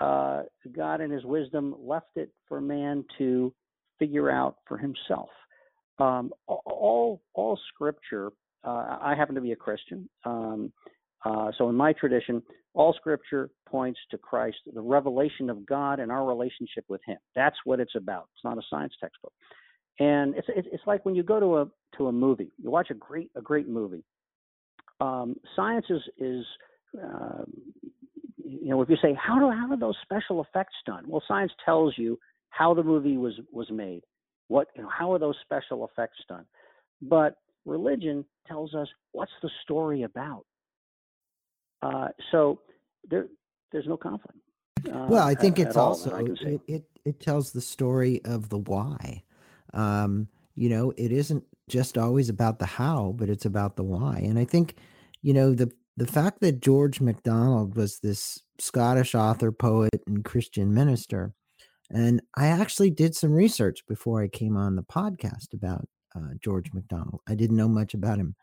uh, 0.00 0.42
God 0.74 1.00
in 1.00 1.10
his 1.10 1.24
wisdom 1.24 1.74
left 1.78 2.16
it 2.16 2.30
for 2.48 2.60
man 2.60 3.04
to 3.18 3.52
figure 3.98 4.30
out 4.30 4.56
for 4.66 4.78
himself. 4.78 5.28
Um, 5.98 6.32
all, 6.46 7.22
all 7.34 7.58
scripture, 7.72 8.32
uh, 8.64 8.98
I 9.00 9.14
happen 9.16 9.34
to 9.34 9.40
be 9.40 9.52
a 9.52 9.56
Christian. 9.56 10.08
Um, 10.24 10.72
uh, 11.24 11.50
so 11.56 11.68
in 11.68 11.74
my 11.74 11.92
tradition, 11.92 12.42
all 12.74 12.92
scripture 12.92 13.50
points 13.66 13.98
to 14.10 14.18
Christ, 14.18 14.58
the 14.72 14.80
revelation 14.80 15.48
of 15.48 15.64
God 15.64 15.98
and 15.98 16.12
our 16.12 16.26
relationship 16.26 16.84
with 16.88 17.00
him. 17.06 17.16
That's 17.34 17.56
what 17.64 17.80
it's 17.80 17.94
about. 17.96 18.28
It's 18.34 18.44
not 18.44 18.58
a 18.58 18.62
science 18.68 18.92
textbook. 19.00 19.32
And 19.98 20.34
it's, 20.36 20.46
it's 20.48 20.86
like 20.86 21.06
when 21.06 21.14
you 21.14 21.22
go 21.22 21.40
to 21.40 21.56
a, 21.56 21.66
to 21.96 22.08
a 22.08 22.12
movie, 22.12 22.52
you 22.62 22.70
watch 22.70 22.90
a 22.90 22.94
great, 22.94 23.30
a 23.34 23.40
great 23.40 23.66
movie 23.66 24.04
um, 25.00 25.36
science 25.54 25.86
is, 25.90 26.00
is 26.18 26.44
uh, 27.02 27.44
you 28.44 28.68
know, 28.70 28.80
if 28.82 28.88
you 28.88 28.96
say 29.02 29.16
how 29.20 29.38
do 29.38 29.50
how 29.50 29.70
are 29.70 29.76
those 29.76 29.96
special 30.02 30.42
effects 30.42 30.74
done? 30.86 31.04
Well, 31.06 31.22
science 31.26 31.52
tells 31.64 31.94
you 31.96 32.18
how 32.56 32.74
the 32.74 32.82
movie 32.82 33.16
was 33.16 33.34
was 33.52 33.70
made. 33.70 34.02
What 34.48 34.68
you 34.76 34.82
know, 34.82 34.88
how 34.88 35.12
are 35.12 35.18
those 35.18 35.36
special 35.42 35.86
effects 35.86 36.18
done? 36.28 36.44
But 37.02 37.36
religion 37.64 38.24
tells 38.46 38.74
us 38.74 38.88
what's 39.12 39.32
the 39.42 39.50
story 39.62 40.02
about. 40.02 40.44
Uh, 41.82 42.08
so 42.30 42.60
there 43.08 43.26
there's 43.72 43.86
no 43.86 43.96
conflict. 43.96 44.38
Uh, 44.88 45.06
well, 45.08 45.26
I 45.26 45.34
think 45.34 45.58
at, 45.58 45.68
it's 45.68 45.76
at 45.76 45.80
also 45.80 46.16
it, 46.16 46.60
it, 46.66 46.84
it 47.04 47.20
tells 47.20 47.52
the 47.52 47.60
story 47.60 48.20
of 48.24 48.48
the 48.48 48.58
why. 48.58 49.22
Um, 49.74 50.28
you 50.54 50.68
know, 50.68 50.92
it 50.96 51.12
isn't 51.12 51.44
just 51.68 51.98
always 51.98 52.28
about 52.28 52.58
the 52.58 52.66
how, 52.66 53.14
but 53.16 53.28
it's 53.28 53.44
about 53.44 53.76
the 53.76 53.82
why. 53.82 54.18
And 54.18 54.38
I 54.38 54.44
think, 54.44 54.76
you 55.22 55.34
know, 55.34 55.54
the 55.54 55.70
the 55.96 56.06
fact 56.06 56.40
that 56.40 56.60
George 56.60 57.00
MacDonald 57.00 57.74
was 57.74 57.98
this 58.00 58.42
Scottish 58.58 59.14
author, 59.14 59.50
poet, 59.50 60.02
and 60.06 60.24
Christian 60.24 60.72
minister, 60.72 61.34
and 61.90 62.22
I 62.36 62.48
actually 62.48 62.90
did 62.90 63.14
some 63.14 63.32
research 63.32 63.80
before 63.88 64.22
I 64.22 64.28
came 64.28 64.56
on 64.56 64.76
the 64.76 64.82
podcast 64.82 65.52
about 65.52 65.88
uh, 66.14 66.34
George 66.42 66.72
MacDonald. 66.72 67.20
I 67.28 67.34
didn't 67.34 67.56
know 67.56 67.68
much 67.68 67.94
about 67.94 68.18
him, 68.18 68.34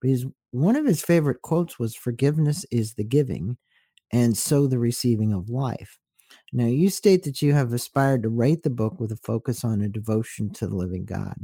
but 0.00 0.10
his 0.10 0.26
one 0.50 0.76
of 0.76 0.86
his 0.86 1.02
favorite 1.02 1.42
quotes 1.42 1.78
was 1.78 1.94
"Forgiveness 1.94 2.64
is 2.70 2.94
the 2.94 3.04
giving, 3.04 3.56
and 4.12 4.36
so 4.36 4.66
the 4.66 4.78
receiving 4.78 5.32
of 5.32 5.48
life." 5.48 5.98
Now, 6.52 6.66
you 6.66 6.90
state 6.90 7.24
that 7.24 7.42
you 7.42 7.54
have 7.54 7.72
aspired 7.72 8.22
to 8.22 8.28
write 8.28 8.62
the 8.62 8.70
book 8.70 9.00
with 9.00 9.12
a 9.12 9.16
focus 9.16 9.64
on 9.64 9.82
a 9.82 9.88
devotion 9.88 10.50
to 10.54 10.66
the 10.66 10.76
living 10.76 11.04
God. 11.04 11.34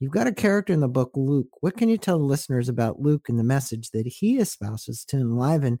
You've 0.00 0.12
got 0.12 0.26
a 0.26 0.32
character 0.32 0.72
in 0.72 0.80
the 0.80 0.88
book, 0.88 1.10
Luke. 1.16 1.48
What 1.60 1.76
can 1.76 1.88
you 1.88 1.98
tell 1.98 2.18
the 2.18 2.24
listeners 2.24 2.68
about 2.68 3.00
Luke 3.00 3.28
and 3.28 3.38
the 3.38 3.44
message 3.44 3.90
that 3.90 4.06
he 4.06 4.38
espouses 4.38 5.04
to 5.06 5.16
enliven 5.16 5.80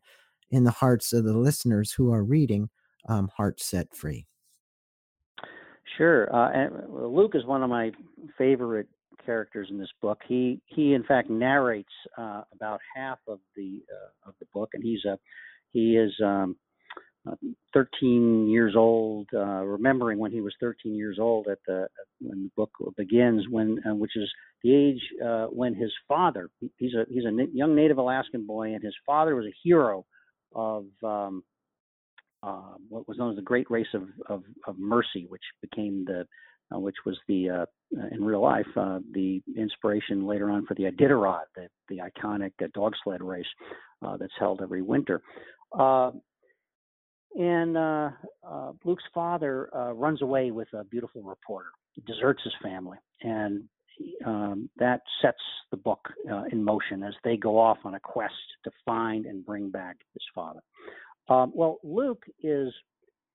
in 0.50 0.64
the 0.64 0.70
hearts 0.70 1.12
of 1.12 1.24
the 1.24 1.36
listeners 1.36 1.92
who 1.92 2.12
are 2.12 2.24
reading 2.24 2.68
um, 3.08 3.30
Hearts 3.36 3.64
Set 3.66 3.94
Free? 3.94 4.27
Sure. 5.98 6.32
Uh, 6.34 6.50
and 6.52 6.72
Luke 7.14 7.32
is 7.34 7.44
one 7.44 7.62
of 7.64 7.68
my 7.68 7.90
favorite 8.38 8.88
characters 9.26 9.66
in 9.70 9.78
this 9.78 9.90
book. 10.00 10.20
He 10.26 10.60
he 10.66 10.94
in 10.94 11.02
fact 11.02 11.28
narrates 11.28 11.92
uh, 12.16 12.42
about 12.54 12.80
half 12.96 13.18
of 13.26 13.40
the 13.56 13.80
uh, 13.92 14.28
of 14.28 14.34
the 14.38 14.46
book, 14.54 14.70
and 14.74 14.82
he's 14.82 15.04
a 15.04 15.18
he 15.72 15.96
is 15.96 16.12
um, 16.24 16.56
uh, 17.28 17.34
13 17.74 18.48
years 18.48 18.74
old, 18.76 19.28
uh, 19.34 19.64
remembering 19.64 20.18
when 20.18 20.30
he 20.30 20.40
was 20.40 20.54
13 20.60 20.94
years 20.94 21.18
old 21.20 21.48
at 21.48 21.58
the 21.66 21.88
when 22.20 22.44
the 22.44 22.50
book 22.56 22.70
begins, 22.96 23.44
when 23.50 23.78
uh, 23.84 23.94
which 23.94 24.16
is 24.16 24.30
the 24.62 24.72
age 24.72 25.02
uh, 25.26 25.46
when 25.46 25.74
his 25.74 25.92
father 26.06 26.48
he's 26.76 26.94
a 26.94 27.04
he's 27.10 27.24
a 27.24 27.32
young 27.52 27.74
Native 27.74 27.98
Alaskan 27.98 28.46
boy, 28.46 28.72
and 28.72 28.84
his 28.84 28.94
father 29.04 29.34
was 29.34 29.46
a 29.46 29.54
hero 29.64 30.06
of 30.54 30.86
um, 31.02 31.42
uh, 32.42 32.74
what 32.88 33.08
was 33.08 33.18
known 33.18 33.30
as 33.30 33.36
the 33.36 33.42
Great 33.42 33.70
Race 33.70 33.94
of 33.94 34.04
of, 34.28 34.42
of 34.66 34.78
Mercy, 34.78 35.26
which 35.28 35.42
became 35.60 36.04
the 36.04 36.26
uh, 36.74 36.78
which 36.78 36.96
was 37.06 37.18
the 37.28 37.50
uh, 37.50 37.66
in 38.12 38.22
real 38.24 38.42
life 38.42 38.66
uh, 38.76 38.98
the 39.12 39.42
inspiration 39.56 40.26
later 40.26 40.50
on 40.50 40.66
for 40.66 40.74
the 40.74 40.84
Iditarod, 40.84 41.44
the 41.54 41.68
the 41.88 41.98
iconic 41.98 42.52
uh, 42.62 42.68
dog 42.74 42.92
sled 43.02 43.22
race 43.22 43.46
uh, 44.02 44.16
that's 44.16 44.32
held 44.38 44.60
every 44.62 44.82
winter. 44.82 45.22
Uh, 45.78 46.10
and 47.34 47.76
uh, 47.76 48.10
uh, 48.46 48.72
Luke's 48.84 49.04
father 49.14 49.68
uh, 49.74 49.92
runs 49.92 50.22
away 50.22 50.50
with 50.50 50.68
a 50.72 50.84
beautiful 50.84 51.22
reporter, 51.22 51.68
deserts 52.06 52.42
his 52.42 52.54
family, 52.62 52.98
and 53.22 53.64
um, 54.24 54.70
that 54.78 55.02
sets 55.20 55.42
the 55.70 55.76
book 55.76 56.00
uh, 56.30 56.44
in 56.52 56.62
motion 56.62 57.02
as 57.02 57.14
they 57.24 57.36
go 57.36 57.58
off 57.58 57.78
on 57.84 57.94
a 57.94 58.00
quest 58.00 58.34
to 58.64 58.70
find 58.84 59.26
and 59.26 59.44
bring 59.44 59.70
back 59.70 59.96
his 60.14 60.22
father. 60.34 60.60
Um, 61.28 61.52
well, 61.54 61.78
Luke 61.82 62.24
is 62.42 62.72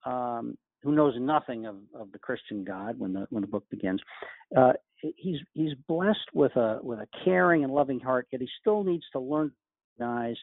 um, 0.05 0.57
who 0.81 0.93
knows 0.93 1.13
nothing 1.17 1.65
of, 1.65 1.77
of 1.95 2.11
the 2.11 2.19
Christian 2.19 2.63
God 2.63 2.99
when 2.99 3.13
the 3.13 3.27
when 3.29 3.41
the 3.41 3.47
book 3.47 3.63
begins. 3.69 4.01
Uh, 4.55 4.73
he's 5.15 5.39
he's 5.53 5.73
blessed 5.87 6.29
with 6.33 6.55
a 6.55 6.79
with 6.81 6.99
a 6.99 7.07
caring 7.23 7.63
and 7.63 7.73
loving 7.73 7.99
heart, 7.99 8.27
yet 8.31 8.41
he 8.41 8.49
still 8.59 8.83
needs 8.83 9.05
to 9.13 9.19
learn 9.19 9.51
recognize 9.99 10.37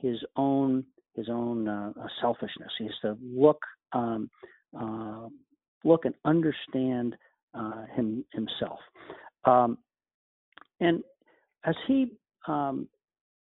his 0.00 0.18
own 0.36 0.84
his 1.14 1.28
own 1.28 1.66
uh, 1.66 1.92
uh, 2.00 2.06
selfishness. 2.20 2.70
He 2.78 2.84
has 2.84 2.94
to 3.02 3.16
look 3.22 3.60
um, 3.92 4.30
uh, 4.78 5.28
look 5.84 6.04
and 6.04 6.14
understand 6.24 7.16
uh, 7.54 7.86
him 7.94 8.24
himself. 8.32 8.80
Um, 9.44 9.78
and 10.80 11.02
as 11.64 11.74
he 11.86 12.12
um, 12.46 12.88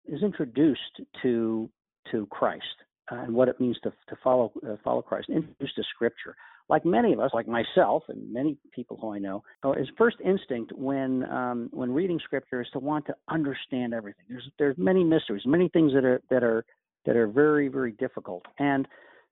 is 0.06 0.24
introduced 0.24 1.01
to 1.22 1.70
to 2.12 2.25
Christ 2.27 2.63
and 3.12 3.34
what 3.34 3.48
it 3.48 3.60
means 3.60 3.78
to 3.84 3.92
to 4.08 4.16
follow 4.24 4.51
uh, 4.68 4.75
follow 4.84 5.01
Christ, 5.01 5.30
introduced 5.30 5.75
to 5.75 5.84
Scripture. 5.94 6.36
Like 6.70 6.86
many 6.86 7.13
of 7.13 7.20
us, 7.20 7.32
like 7.34 7.48
myself 7.48 8.04
and 8.10 8.32
many 8.32 8.56
people 8.74 8.98
who 9.01 9.13
I 9.13 9.20
know, 9.20 9.44
uh, 9.63 9.74
his 9.74 9.88
first 9.98 10.18
instinct 10.24 10.72
when 10.74 11.24
um, 11.32 11.70
when 11.72 11.92
reading 11.92 12.20
Scripture 12.24 12.62
is 12.62 12.68
to 12.74 12.80
want 12.80 13.06
to 13.08 13.16
understand 13.30 13.94
everything. 13.94 14.25
There's 14.30 14.50
there's 14.60 14.78
many 14.78 15.04
mysteries, 15.04 15.44
many 15.46 15.70
things 15.70 15.94
that 15.94 16.06
are 16.06 16.22
that 16.30 16.44
are 16.44 16.66
that 17.06 17.16
are 17.16 17.28
very 17.28 17.68
very 17.68 17.94
difficult, 17.94 18.46
and 18.60 18.88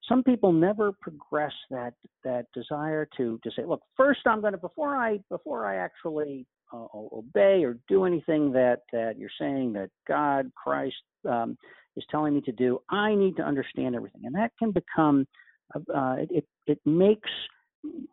some 0.08 0.24
people 0.24 0.52
never 0.52 0.92
progress 0.94 1.54
that 1.70 1.94
that 2.24 2.46
desire 2.54 3.08
to 3.18 3.40
to 3.44 3.52
say, 3.56 3.66
look, 3.66 3.82
first 3.96 4.22
I'm 4.26 4.42
going 4.42 4.54
to 4.54 4.60
before 4.60 4.96
I 4.96 5.20
before 5.30 5.66
I 5.66 5.78
actually 5.78 6.46
uh, 6.74 6.88
obey 6.94 7.64
or 7.64 7.78
do 7.88 8.06
anything 8.06 8.52
that 8.54 8.82
that 8.92 9.18
you're 9.18 9.30
saying 9.40 9.74
that 9.74 9.90
God 10.08 10.52
Christ 10.56 10.96
um, 11.28 11.58
is 11.98 12.04
telling 12.10 12.34
me 12.34 12.42
to 12.42 12.52
do, 12.52 12.80
I 12.90 13.14
need 13.16 13.36
to 13.38 13.44
understand 13.44 13.96
everything, 13.96 14.22
and 14.26 14.36
that 14.36 14.52
can 14.58 14.72
become 14.72 15.28
uh, 15.76 16.16
it 16.30 16.46
it 16.66 16.80
makes 16.86 17.30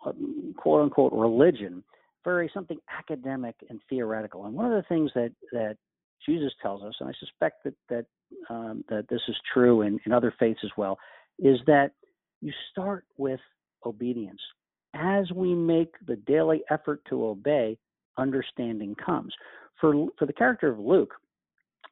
um, 0.05 0.55
quote 0.57 0.83
unquote 0.83 1.13
religion 1.13 1.85
very 2.25 2.51
something 2.55 2.79
academic 2.99 3.55
and 3.69 3.81
theoretical. 3.89 4.47
And 4.47 4.55
one 4.55 4.67
of 4.67 4.73
the 4.73 4.89
things 4.89 5.11
that 5.15 5.33
that 5.53 5.77
Jesus 6.27 6.53
tells 6.63 6.83
us, 6.83 6.95
and 7.01 7.09
I 7.09 7.13
suspect 7.21 7.65
that 7.65 7.75
that 7.89 8.07
um, 8.49 8.85
that 8.89 9.09
this 9.09 9.21
is 9.29 9.37
true 9.53 9.83
in, 9.83 10.01
in 10.07 10.13
other 10.13 10.35
faiths 10.39 10.61
as 10.65 10.71
well, 10.77 10.99
is 11.39 11.59
that 11.67 11.93
you 12.41 12.53
start 12.73 13.05
with 13.17 13.41
obedience. 13.85 14.41
As 14.95 15.31
we 15.33 15.55
make 15.55 15.93
the 16.07 16.17
daily 16.17 16.63
effort 16.71 17.03
to 17.09 17.27
obey, 17.27 17.77
understanding 18.17 18.95
comes. 18.95 19.35
For 19.81 20.07
for 20.19 20.27
the 20.27 20.33
character 20.33 20.71
of 20.71 20.79
Luke, 20.79 21.15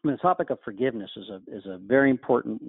the 0.04 0.16
topic 0.16 0.50
of 0.50 0.58
forgiveness 0.64 1.10
is 1.16 1.28
a 1.28 1.56
is 1.56 1.64
a 1.66 1.78
very 1.78 2.10
important. 2.10 2.60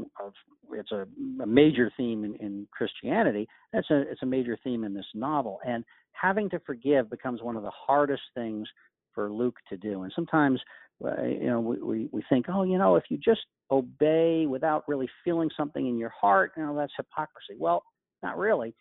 It's 0.72 0.92
a, 0.92 1.08
a 1.42 1.46
major 1.46 1.92
theme 1.98 2.24
in, 2.24 2.36
in 2.36 2.68
Christianity. 2.72 3.48
That's 3.72 3.90
a 3.90 4.02
it's 4.02 4.22
a 4.22 4.28
major 4.28 4.58
theme 4.64 4.84
in 4.84 4.94
this 4.94 5.06
novel, 5.14 5.60
and 5.66 5.84
having 6.12 6.50
to 6.52 6.60
forgive 6.60 7.10
becomes 7.10 7.42
one 7.42 7.56
of 7.56 7.64
the 7.64 7.72
hardest 7.72 8.22
things 8.36 8.68
for 9.14 9.32
Luke 9.32 9.58
to 9.70 9.78
do. 9.78 10.04
And 10.04 10.12
sometimes, 10.16 10.60
you 11.02 11.48
know, 11.48 11.60
we, 11.60 11.78
we 11.82 12.10
we 12.12 12.24
think, 12.30 12.46
oh, 12.50 12.64
you 12.64 12.78
know, 12.78 12.96
if 12.96 13.06
you 13.10 13.18
just 13.18 13.42
obey 13.72 14.46
without 14.46 14.84
really 14.88 15.10
feeling 15.24 15.50
something 15.58 15.88
in 15.88 15.98
your 15.98 16.10
heart, 16.10 16.52
you 16.56 16.64
know, 16.64 16.76
that's 16.76 16.94
hypocrisy. 16.96 17.56
Well, 17.58 17.84
not 18.22 18.38
really. 18.38 18.76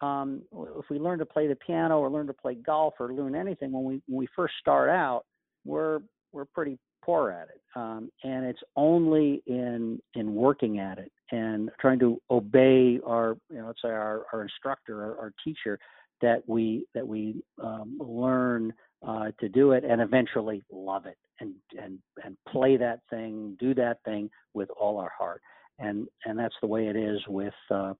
Um, 0.00 0.42
if 0.52 0.86
we 0.90 0.98
learn 0.98 1.20
to 1.20 1.26
play 1.26 1.46
the 1.46 1.54
piano 1.54 2.00
or 2.00 2.10
learn 2.10 2.26
to 2.26 2.32
play 2.32 2.56
golf 2.56 2.94
or 2.98 3.12
learn 3.12 3.36
anything 3.36 3.70
when 3.70 3.84
we 3.84 4.02
when 4.08 4.18
we 4.18 4.28
first 4.34 4.54
start 4.60 4.90
out, 4.90 5.22
we're 5.64 6.00
we're 6.32 6.46
pretty 6.46 6.78
poor 7.02 7.30
at 7.30 7.48
it, 7.48 7.60
um, 7.76 8.10
and 8.24 8.44
it's 8.44 8.62
only 8.76 9.42
in 9.46 10.00
in 10.14 10.34
working 10.34 10.78
at 10.78 10.98
it 10.98 11.10
and 11.30 11.70
trying 11.80 11.98
to 11.98 12.20
obey 12.30 13.00
our 13.06 13.36
you 13.50 13.58
know 13.58 13.66
let's 13.66 13.82
say 13.82 13.88
our, 13.88 14.24
our 14.32 14.42
instructor 14.42 15.02
our, 15.02 15.18
our 15.18 15.32
teacher 15.44 15.78
that 16.20 16.42
we 16.46 16.86
that 16.94 17.06
we 17.06 17.42
um, 17.62 17.98
learn 18.00 18.72
uh, 19.06 19.30
to 19.40 19.48
do 19.48 19.72
it 19.72 19.84
and 19.84 20.00
eventually 20.00 20.62
love 20.70 21.06
it 21.06 21.18
and 21.40 21.54
and 21.78 21.98
and 22.24 22.36
play 22.48 22.76
that 22.76 23.00
thing, 23.10 23.56
do 23.60 23.74
that 23.74 23.98
thing 24.04 24.30
with 24.54 24.70
all 24.80 24.98
our 24.98 25.12
heart. 25.16 25.42
And 25.78 26.06
and 26.24 26.38
that's 26.38 26.54
the 26.60 26.66
way 26.66 26.86
it 26.86 26.96
is 26.96 27.20
with 27.28 27.54
uh, 27.70 27.94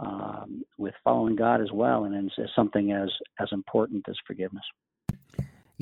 um, 0.00 0.62
with 0.78 0.94
following 1.02 1.36
God 1.36 1.60
as 1.60 1.72
well, 1.72 2.04
and 2.04 2.30
it's, 2.38 2.54
something 2.54 2.92
as 2.92 3.10
as 3.40 3.48
important 3.52 4.04
as 4.08 4.16
forgiveness. 4.26 4.64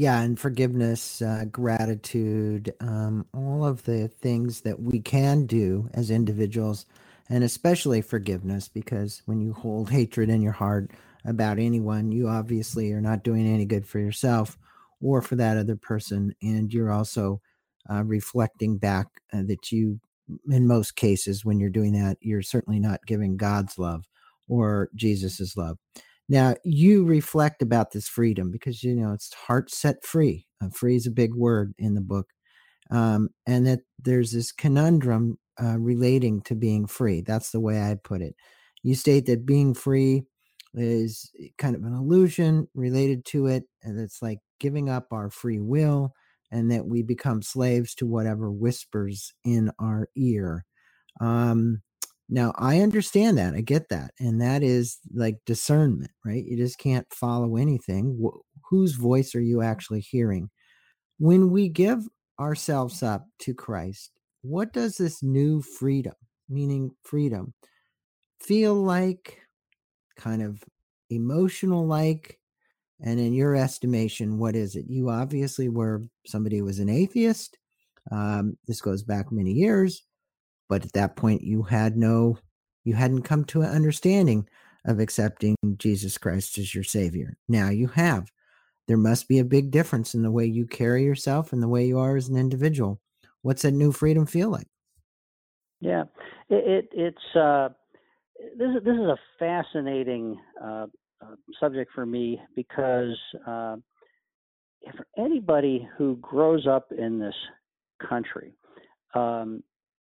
Yeah, 0.00 0.23
and 0.23 0.40
forgiveness, 0.40 1.21
uh, 1.21 1.45
gratitude, 1.52 2.73
um, 2.80 3.26
all 3.34 3.67
of 3.67 3.84
the 3.84 4.08
things 4.08 4.63
that 4.63 4.80
we 4.80 4.99
can 4.99 5.45
do 5.45 5.91
as 5.93 6.10
individuals, 6.10 6.86
and 7.28 7.45
especially 7.45 8.00
forgiveness, 8.00 8.67
because 8.67 9.21
when 9.26 9.43
you 9.43 9.52
hold 9.52 9.91
hatred 9.93 10.30
in 10.30 10.41
your 10.41 10.54
heart 10.54 10.93
about 11.26 11.58
anyone, 11.58 12.13
you 12.13 12.28
obviously 12.28 12.91
are 12.93 13.02
not 13.02 13.25
doing 13.25 13.47
any 13.47 13.67
good 13.67 13.86
for 13.86 13.99
yourself 13.99 14.56
or 15.02 15.21
for 15.21 15.36
that 15.36 15.58
other 15.58 15.76
person. 15.76 16.34
And 16.41 16.73
you're 16.73 16.91
also 16.91 17.43
uh, 17.91 18.02
reflecting 18.02 18.78
back 18.78 19.08
uh, 19.34 19.43
that 19.49 19.71
you, 19.71 20.00
in 20.49 20.67
most 20.67 20.97
cases, 20.97 21.45
when 21.45 21.60
you're 21.60 21.69
doing 21.69 21.93
that, 21.93 22.17
you're 22.23 22.41
certainly 22.41 22.80
not 22.80 23.04
giving 23.06 23.36
God's 23.36 23.78
love 23.78 24.06
or 24.49 24.89
Jesus's 24.95 25.58
love. 25.58 25.76
Now, 26.30 26.54
you 26.64 27.04
reflect 27.04 27.60
about 27.60 27.93
this 27.93 28.08
freedom 28.08 28.52
because, 28.52 28.84
you 28.84 28.95
know, 28.95 29.12
it's 29.12 29.34
heart 29.34 29.71
set 29.71 30.04
free. 30.04 30.47
Uh, 30.62 30.71
free 30.71 30.97
is 30.97 31.06
a 31.08 31.10
big 31.12 31.34
word 31.34 31.75
in 31.78 31.95
the 31.95 32.00
book. 32.00 32.28
Um, 32.90 33.30
and 33.47 33.66
that 33.66 33.80
there's 33.99 34.32
this 34.32 34.52
conundrum 34.52 35.38
uh, 35.62 35.78
relating 35.78 36.40
to 36.43 36.54
being 36.54 36.86
free. 36.86 37.21
That's 37.23 37.50
the 37.50 37.60
way 37.60 37.82
I 37.82 37.97
put 38.02 38.23
it. 38.23 38.36
You 38.82 38.95
state 38.95 39.26
that 39.26 39.47
being 39.47 39.75
free 39.75 40.23
is 40.75 41.32
kind 41.58 41.76
of 41.76 41.82
an 41.82 41.95
illusion 41.95 42.69
related 42.75 43.25
to 43.26 43.47
it. 43.47 43.64
And 43.82 43.99
it's 44.00 44.23
like 44.23 44.38
giving 44.60 44.88
up 44.88 45.08
our 45.12 45.30
free 45.30 45.60
will 45.60 46.14
and 46.52 46.71
that 46.71 46.86
we 46.86 47.02
become 47.02 47.43
slaves 47.43 47.95
to 47.97 48.06
whatever 48.06 48.50
whispers 48.50 49.32
in 49.45 49.73
our 49.80 50.08
ear. 50.16 50.64
Um, 51.21 51.82
now, 52.30 52.52
I 52.56 52.80
understand 52.80 53.38
that. 53.38 53.54
I 53.54 53.60
get 53.60 53.88
that. 53.88 54.12
And 54.21 54.40
that 54.40 54.62
is 54.62 54.99
like 55.12 55.38
discernment, 55.47 56.12
right? 56.25 56.45
You 56.45 56.56
just 56.56 56.78
can't 56.78 57.06
follow 57.12 57.56
anything. 57.56 58.19
Wh- 58.23 58.38
whose 58.71 58.95
voice 58.95 59.34
are 59.34 59.40
you 59.40 59.62
actually 59.62 60.00
hearing? 60.00 60.49
When 61.19 61.50
we 61.50 61.69
give 61.69 62.06
ourselves 62.38 63.02
up 63.02 63.26
to 63.40 63.52
Christ, 63.52 64.12
what 64.43 64.73
does 64.73 64.97
this 64.97 65.23
new 65.23 65.60
freedom, 65.60 66.14
meaning 66.49 66.93
freedom, 67.02 67.52
feel 68.40 68.75
like 68.75 69.38
kind 70.16 70.43
of 70.43 70.62
emotional 71.10 71.86
like 71.86 72.38
and 73.02 73.19
in 73.19 73.32
your 73.32 73.56
estimation 73.56 74.38
what 74.38 74.54
is 74.54 74.76
it 74.76 74.84
you 74.88 75.08
obviously 75.10 75.69
were 75.69 76.02
somebody 76.26 76.58
who 76.58 76.64
was 76.64 76.78
an 76.78 76.88
atheist 76.88 77.58
um, 78.12 78.56
this 78.66 78.80
goes 78.80 79.02
back 79.02 79.32
many 79.32 79.50
years 79.50 80.04
but 80.71 80.85
at 80.87 80.95
that 80.95 81.17
point 81.17 81.43
you 81.43 81.65
had 81.65 81.97
no 81.97 82.39
you 82.85 82.95
hadn't 82.95 83.23
come 83.23 83.45
to 83.45 83.61
an 83.61 83.69
understanding 83.69 84.49
of 84.87 84.99
accepting 84.99 85.56
jesus 85.76 86.17
christ 86.17 86.56
as 86.56 86.75
your 86.75 86.85
savior. 86.85 87.37
Now 87.49 87.69
you 87.69 87.89
have. 87.89 88.30
There 88.89 88.97
must 88.97 89.28
be 89.28 89.39
a 89.39 89.45
big 89.45 89.71
difference 89.71 90.15
in 90.15 90.23
the 90.23 90.30
way 90.30 90.47
you 90.47 90.67
carry 90.67 91.04
yourself 91.04 91.52
and 91.52 91.63
the 91.63 91.69
way 91.69 91.87
you 91.87 91.99
are 91.99 92.17
as 92.17 92.28
an 92.28 92.37
individual. 92.37 93.00
What's 93.43 93.63
that 93.63 93.73
new 93.73 93.93
freedom 93.93 94.25
feel 94.25 94.49
like? 94.49 94.67
Yeah. 95.80 96.04
It, 96.49 96.65
it 96.67 96.89
it's 96.93 97.37
uh 97.37 97.69
this 98.56 98.69
is 98.69 98.85
this 98.85 98.95
is 98.95 99.06
a 99.06 99.19
fascinating 99.39 100.41
uh, 100.63 100.87
uh, 101.21 101.35
subject 101.59 101.91
for 101.95 102.06
me 102.06 102.41
because 102.56 103.17
uh, 103.47 103.76
for 104.97 105.06
anybody 105.19 105.87
who 105.97 106.17
grows 106.17 106.67
up 106.67 106.91
in 106.97 107.19
this 107.19 107.35
country, 108.09 108.54
um, 109.15 109.63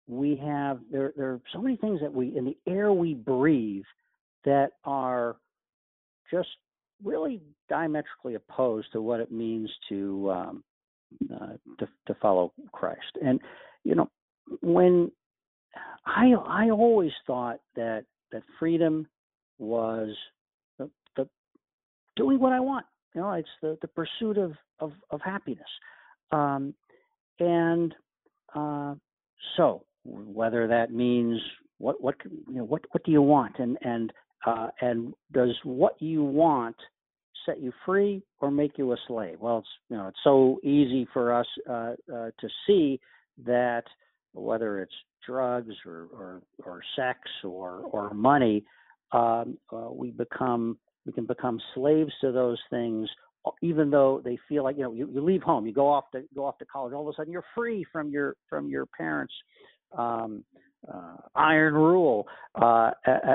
we 0.10 0.36
have 0.44 0.80
there 0.92 1.14
there 1.16 1.28
are 1.28 1.42
so 1.54 1.62
many 1.62 1.78
things 1.78 2.02
that 2.02 2.12
we 2.12 2.36
in 2.36 2.44
the 2.44 2.58
air 2.68 2.92
we 2.92 3.14
breathe 3.14 3.84
that 4.44 4.72
are 4.84 5.36
just 6.32 6.50
really 7.04 7.42
diametrically 7.70 8.36
opposed 8.36 8.92
to 8.92 9.02
what 9.02 9.20
it 9.20 9.32
means 9.32 9.70
to 9.88 10.32
um, 10.32 10.64
uh, 11.34 11.54
to, 11.78 11.88
to 12.08 12.14
follow 12.22 12.52
Christ. 12.72 13.18
And 13.24 13.40
you 13.84 13.96
know 13.96 14.10
when 14.62 15.12
I 16.06 16.34
I 16.34 16.70
always 16.72 17.12
thought 17.28 17.60
that 17.76 18.04
that 18.32 18.42
freedom 18.60 19.08
was 19.60 20.16
the, 20.80 20.90
the 21.16 21.28
doing 22.16 22.40
what 22.40 22.54
I 22.54 22.60
want. 22.60 22.86
You 23.14 23.22
know, 23.22 23.32
it's 23.34 23.50
the, 23.62 23.78
the 23.82 23.88
pursuit 23.88 24.38
of, 24.38 24.54
of, 24.80 24.92
of 25.10 25.20
happiness. 25.22 25.68
Um, 26.32 26.76
and 27.40 27.94
uh, 28.56 28.94
so 29.58 29.84
whether 30.04 30.68
that 30.68 30.92
means 30.92 31.40
what 31.78 32.02
what 32.02 32.16
you 32.26 32.56
know 32.56 32.64
what 32.64 32.82
what 32.92 33.04
do 33.04 33.12
you 33.12 33.22
want 33.22 33.56
and 33.60 33.78
and 33.82 34.12
uh, 34.46 34.68
and 34.82 35.14
does 35.34 35.56
what 35.64 36.02
you 36.02 36.24
want 36.24 36.76
set 37.46 37.62
you 37.62 37.72
free 37.86 38.22
or 38.40 38.52
make 38.52 38.78
you 38.78 38.92
a 38.94 38.98
slave? 39.08 39.38
Well, 39.40 39.60
it's 39.60 39.68
you 39.90 39.98
know 39.98 40.08
it's 40.08 40.20
so 40.24 40.60
easy 40.64 41.08
for 41.14 41.34
us 41.34 41.48
uh, 41.70 41.94
uh, 42.14 42.30
to 42.40 42.50
see 42.68 43.00
that 43.46 43.84
whether 44.34 44.82
it's 44.82 44.94
drugs 45.26 45.74
or 45.86 46.08
or, 46.14 46.42
or 46.64 46.82
sex 46.96 47.20
or 47.44 47.82
or 47.92 48.14
money, 48.14 48.64
um, 49.12 49.58
uh, 49.72 49.90
we 49.92 50.12
become 50.12 50.78
we 51.06 51.12
can 51.12 51.26
become 51.26 51.60
slaves 51.74 52.12
to 52.22 52.32
those 52.32 52.60
things 52.70 53.10
even 53.62 53.90
though 53.90 54.22
they 54.24 54.38
feel 54.50 54.64
like 54.64 54.78
you 54.78 54.84
know 54.84 54.92
you, 54.92 55.10
you 55.14 55.22
leave 55.22 55.42
home 55.42 55.66
you 55.66 55.74
go 55.74 55.88
off 55.88 56.04
to 56.12 56.22
go 56.36 56.46
off 56.46 56.58
to 56.58 56.66
college 56.66 56.94
all 56.94 57.08
of 57.08 57.08
a 57.08 57.16
sudden 57.16 57.32
you're 57.32 57.44
free 57.56 57.86
from 57.92 58.10
your 58.10 58.36
from 58.50 58.68
your 58.68 58.86
parents 58.86 59.34
um, 59.98 60.44
uh, 60.92 61.18
iron 61.36 61.74
rule 61.74 62.26
uh, 62.56 62.92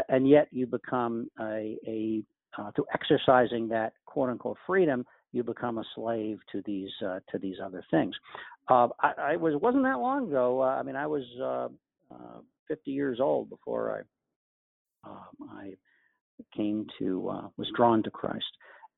and 0.09 0.29
yet 0.29 0.49
you 0.51 0.67
become 0.67 1.29
a, 1.41 1.77
a 1.87 2.23
uh, 2.59 2.71
through 2.73 2.87
exercising 2.95 3.69
that 3.69 3.93
quote 4.07 4.31
unquote 4.31 4.57
freedom 4.67 5.05
you 5.35 5.43
become 5.43 5.79
a 5.79 5.85
slave 5.95 6.39
to 6.53 6.63
these 6.65 6.91
uh, 7.05 7.19
to 7.31 7.39
these 7.39 7.57
other 7.63 7.85
things. 7.91 8.15
Uh, 8.69 8.89
I, 9.01 9.13
I 9.19 9.37
was 9.37 9.61
wasn't 9.61 9.83
that 9.83 9.99
long 9.99 10.29
ago. 10.29 10.63
Uh, 10.63 10.77
I 10.77 10.83
mean, 10.83 10.97
I 10.97 11.07
was 11.07 11.25
uh, 11.43 11.69
uh, 12.15 12.41
50 12.69 12.91
years 12.93 13.19
old 13.21 13.51
before 13.51 14.05
I 15.05 15.11
um, 15.11 15.51
I 15.51 15.75
came 16.57 16.87
to 17.01 17.21
was 17.57 17.71
drawn 17.77 18.03
to 18.05 18.11
Christ, 18.11 18.45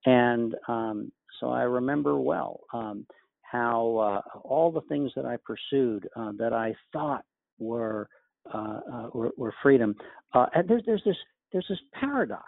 and 0.05 0.55
um, 0.69 1.11
so 1.40 1.49
I 1.49 1.62
remember 1.62 2.21
well 2.21 2.61
um, 2.73 3.07
how 3.40 4.23
all 4.45 4.71
the 4.71 4.83
things 4.83 5.12
that 5.16 5.25
I 5.25 5.38
pursued 5.38 6.07
that 6.38 6.53
I 6.53 6.75
thought 6.92 7.25
were 7.59 8.09
uh, 8.55 8.81
uh, 8.92 9.09
were, 9.12 9.31
were, 9.37 9.53
freedom. 9.61 9.95
Uh, 10.33 10.47
and 10.55 10.69
there's 10.69 10.83
there's 10.87 11.03
this 11.05 11.16
there's 11.53 11.66
this 11.69 11.81
paradox, 11.99 12.47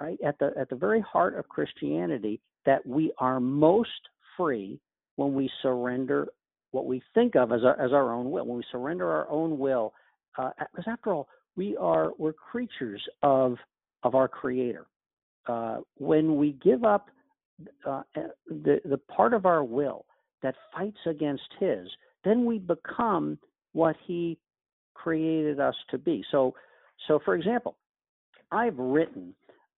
right? 0.00 0.18
At 0.24 0.38
the 0.38 0.52
at 0.58 0.70
the 0.70 0.76
very 0.76 1.02
heart 1.02 1.38
of 1.38 1.46
Christianity, 1.48 2.40
that 2.64 2.84
we 2.86 3.12
are 3.18 3.40
most 3.40 3.90
free 4.38 4.80
when 5.16 5.34
we 5.34 5.50
surrender 5.60 6.28
what 6.70 6.86
we 6.86 7.02
think 7.14 7.36
of 7.36 7.52
as 7.52 7.62
our, 7.62 7.78
as 7.78 7.92
our 7.92 8.12
own 8.14 8.30
will. 8.30 8.46
When 8.46 8.56
we 8.56 8.64
surrender 8.72 9.10
our 9.10 9.28
own 9.28 9.58
will, 9.58 9.92
because 10.36 10.86
after 10.86 11.12
all, 11.12 11.28
we 11.56 11.76
are 11.76 12.12
we're 12.16 12.32
creatures 12.32 13.02
of 13.22 13.56
of 14.02 14.14
our 14.14 14.28
Creator. 14.28 14.86
when 15.98 16.36
we 16.36 16.52
give 16.64 16.84
up 16.84 17.08
the 17.84 18.02
the 18.48 19.00
part 19.14 19.34
of 19.34 19.44
our 19.44 19.62
will 19.62 20.06
that 20.42 20.54
fights 20.74 21.00
against 21.06 21.48
His, 21.60 21.86
then 22.24 22.46
we 22.46 22.58
become 22.58 23.38
what 23.72 23.96
He 24.06 24.38
created 24.94 25.60
us 25.60 25.74
to 25.90 25.98
be. 25.98 26.24
So, 26.30 26.54
so 27.08 27.18
for 27.24 27.34
example, 27.34 27.76
I've 28.50 28.78
written 28.78 29.34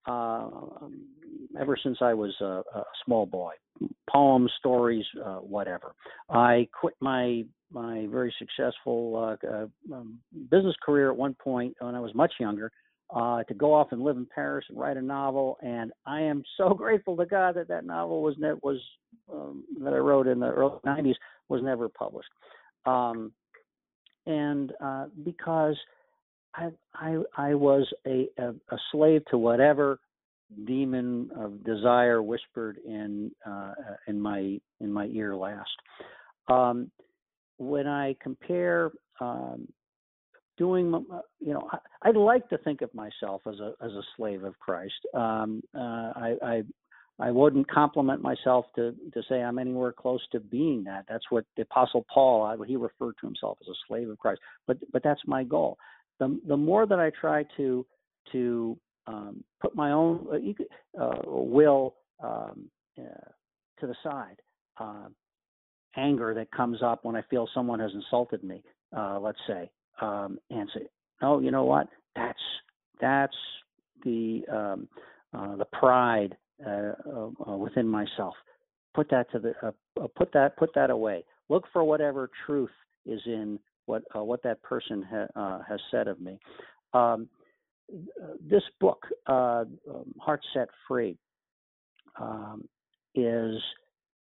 uh, 0.07 0.49
ever 1.59 1.77
since 1.83 1.99
I 2.01 2.15
was 2.15 2.35
a, 2.41 2.63
a 2.75 2.85
small 3.05 3.27
boy, 3.27 3.53
poems, 4.09 4.53
stories, 4.59 5.05
uh, 5.25 5.37
whatever. 5.37 5.93
I 6.31 6.69
quit 6.79 6.95
my 7.01 7.45
my 7.73 8.07
very 8.11 8.33
successful 8.39 9.37
uh, 9.45 9.47
uh, 9.47 9.67
um, 9.93 10.21
business 10.53 10.77
career 10.85 11.11
at 11.11 11.17
one 11.17 11.35
point 11.35 11.75
when 11.81 11.97
I 11.97 12.01
was 12.01 12.15
much 12.15 12.33
younger 12.39 12.71
uh, 13.15 13.43
to 13.45 13.55
go 13.55 13.75
off 13.75 13.89
and 13.91 14.03
live 14.03 14.17
in 14.17 14.27
Paris 14.33 14.65
and 14.69 14.79
write 14.79 14.97
a 14.97 15.03
novel. 15.03 15.59
And 15.63 15.93
I 16.07 16.21
am 16.21 16.45
so 16.57 16.69
grateful 16.75 17.17
to 17.17 17.27
God 17.27 17.57
that 17.57 17.69
that 17.69 17.85
novel 17.85 18.23
was 18.23 18.37
ne- 18.39 18.61
was 18.63 18.79
um, 19.33 19.65
that 19.83 19.93
I 19.93 19.99
wrote 19.99 20.27
in 20.27 20.39
the 20.39 20.47
early 20.47 20.79
'90s 20.87 21.15
was 21.49 21.63
never 21.63 21.89
published. 21.89 22.31
Um, 22.85 23.33
and 24.27 24.73
uh, 24.83 25.07
because 25.25 25.77
I, 26.55 26.71
I, 26.95 27.19
I 27.37 27.55
was 27.55 27.87
a, 28.07 28.29
a, 28.39 28.49
a, 28.49 28.79
slave 28.91 29.23
to 29.31 29.39
whatever 29.39 30.01
demon 30.67 31.31
of 31.37 31.65
desire 31.65 32.23
whispered 32.23 32.79
in 32.85 33.31
uh, 33.45 33.75
in 34.07 34.21
my 34.21 34.59
in 34.81 34.93
my 34.93 35.07
ear 35.07 35.37
last. 35.37 35.71
Um, 36.49 36.91
when 37.59 37.87
I 37.87 38.17
compare 38.23 38.93
um, 39.21 39.67
doing, 40.57 40.95
uh, 40.95 41.21
you 41.41 41.53
know, 41.53 41.69
I, 42.03 42.11
would 42.11 42.25
like 42.25 42.49
to 42.51 42.59
think 42.59 42.83
of 42.83 42.93
myself 42.95 43.43
as 43.47 43.59
a 43.61 43.73
as 43.85 43.93
a 43.93 44.03
slave 44.17 44.45
of 44.45 44.59
Christ. 44.59 44.95
Um, 45.15 45.63
uh, 45.75 45.79
I, 46.15 46.37
I 46.43 46.63
I 47.19 47.31
wouldn't 47.31 47.71
compliment 47.71 48.21
myself 48.21 48.67
to 48.77 48.95
to 49.15 49.23
say 49.29 49.43
I'm 49.43 49.59
anywhere 49.59 49.93
close 49.93 50.21
to 50.33 50.41
being 50.41 50.85
that. 50.85 51.07
That's 51.09 51.25
what 51.31 51.45
the 51.57 51.63
Apostle 51.63 52.05
Paul 52.13 52.57
he 52.67 52.77
referred 52.77 53.15
to 53.21 53.27
himself 53.27 53.59
as 53.63 53.69
a 53.69 53.79
slave 53.89 54.11
of 54.11 54.19
Christ. 54.19 54.41
But 54.67 54.79
but 54.93 55.03
that's 55.03 55.21
my 55.27 55.43
goal. 55.43 55.79
The 56.19 56.39
the 56.47 56.57
more 56.57 56.87
that 56.87 56.99
I 56.99 57.11
try 57.19 57.45
to 57.57 57.87
to 58.33 58.79
um, 59.07 59.45
put 59.61 59.75
my 59.75 59.93
own 59.93 60.27
uh, 60.99 61.03
uh 61.03 61.23
will 61.25 61.95
um, 62.23 62.69
uh, 62.99 63.31
to 63.81 63.87
the 63.87 63.95
side, 64.03 64.37
uh, 64.79 65.09
anger 65.97 66.35
that 66.35 66.51
comes 66.51 66.83
up 66.83 67.05
when 67.05 67.17
I 67.17 67.23
feel 67.31 67.49
someone 67.55 67.81
has 67.81 67.93
insulted 67.95 68.43
me, 68.43 68.63
uh, 68.97 69.19
let's 69.21 69.39
say, 69.47 69.71
um, 70.01 70.39
and 70.51 70.69
say, 70.75 70.87
no, 71.23 71.41
you 71.41 71.51
know 71.51 71.65
what? 71.65 71.89
That's 72.15 72.39
that's 73.01 73.37
the 74.05 74.43
um, 74.53 74.89
the 75.33 75.67
pride 75.73 76.37
within 76.59 77.89
myself. 77.89 78.35
Put 78.95 79.11
that 79.11 79.31
to 79.33 79.39
the 79.39 79.55
uh, 79.63 80.07
put 80.17 80.33
that 80.33 80.57
put 80.57 80.71
that 80.75 80.91
away. 80.91 81.25
Look 81.49 81.65
for 81.73 81.85
whatever 81.85 82.31
truth 82.47 82.71
is 83.05 83.21
in 83.27 83.59
what 83.85 84.03
what 84.15 84.43
that 84.43 84.63
person 84.63 85.03
ha- 85.03 85.61
has 85.69 85.81
said 85.91 86.09
of 86.09 86.21
me. 86.21 86.39
Um, 86.95 87.29
this 88.41 88.63
book, 88.81 89.07
um, 89.27 89.79
Heart 90.19 90.41
Set 90.55 90.69
Free, 90.89 91.17
um, 92.19 92.67
is 93.15 93.61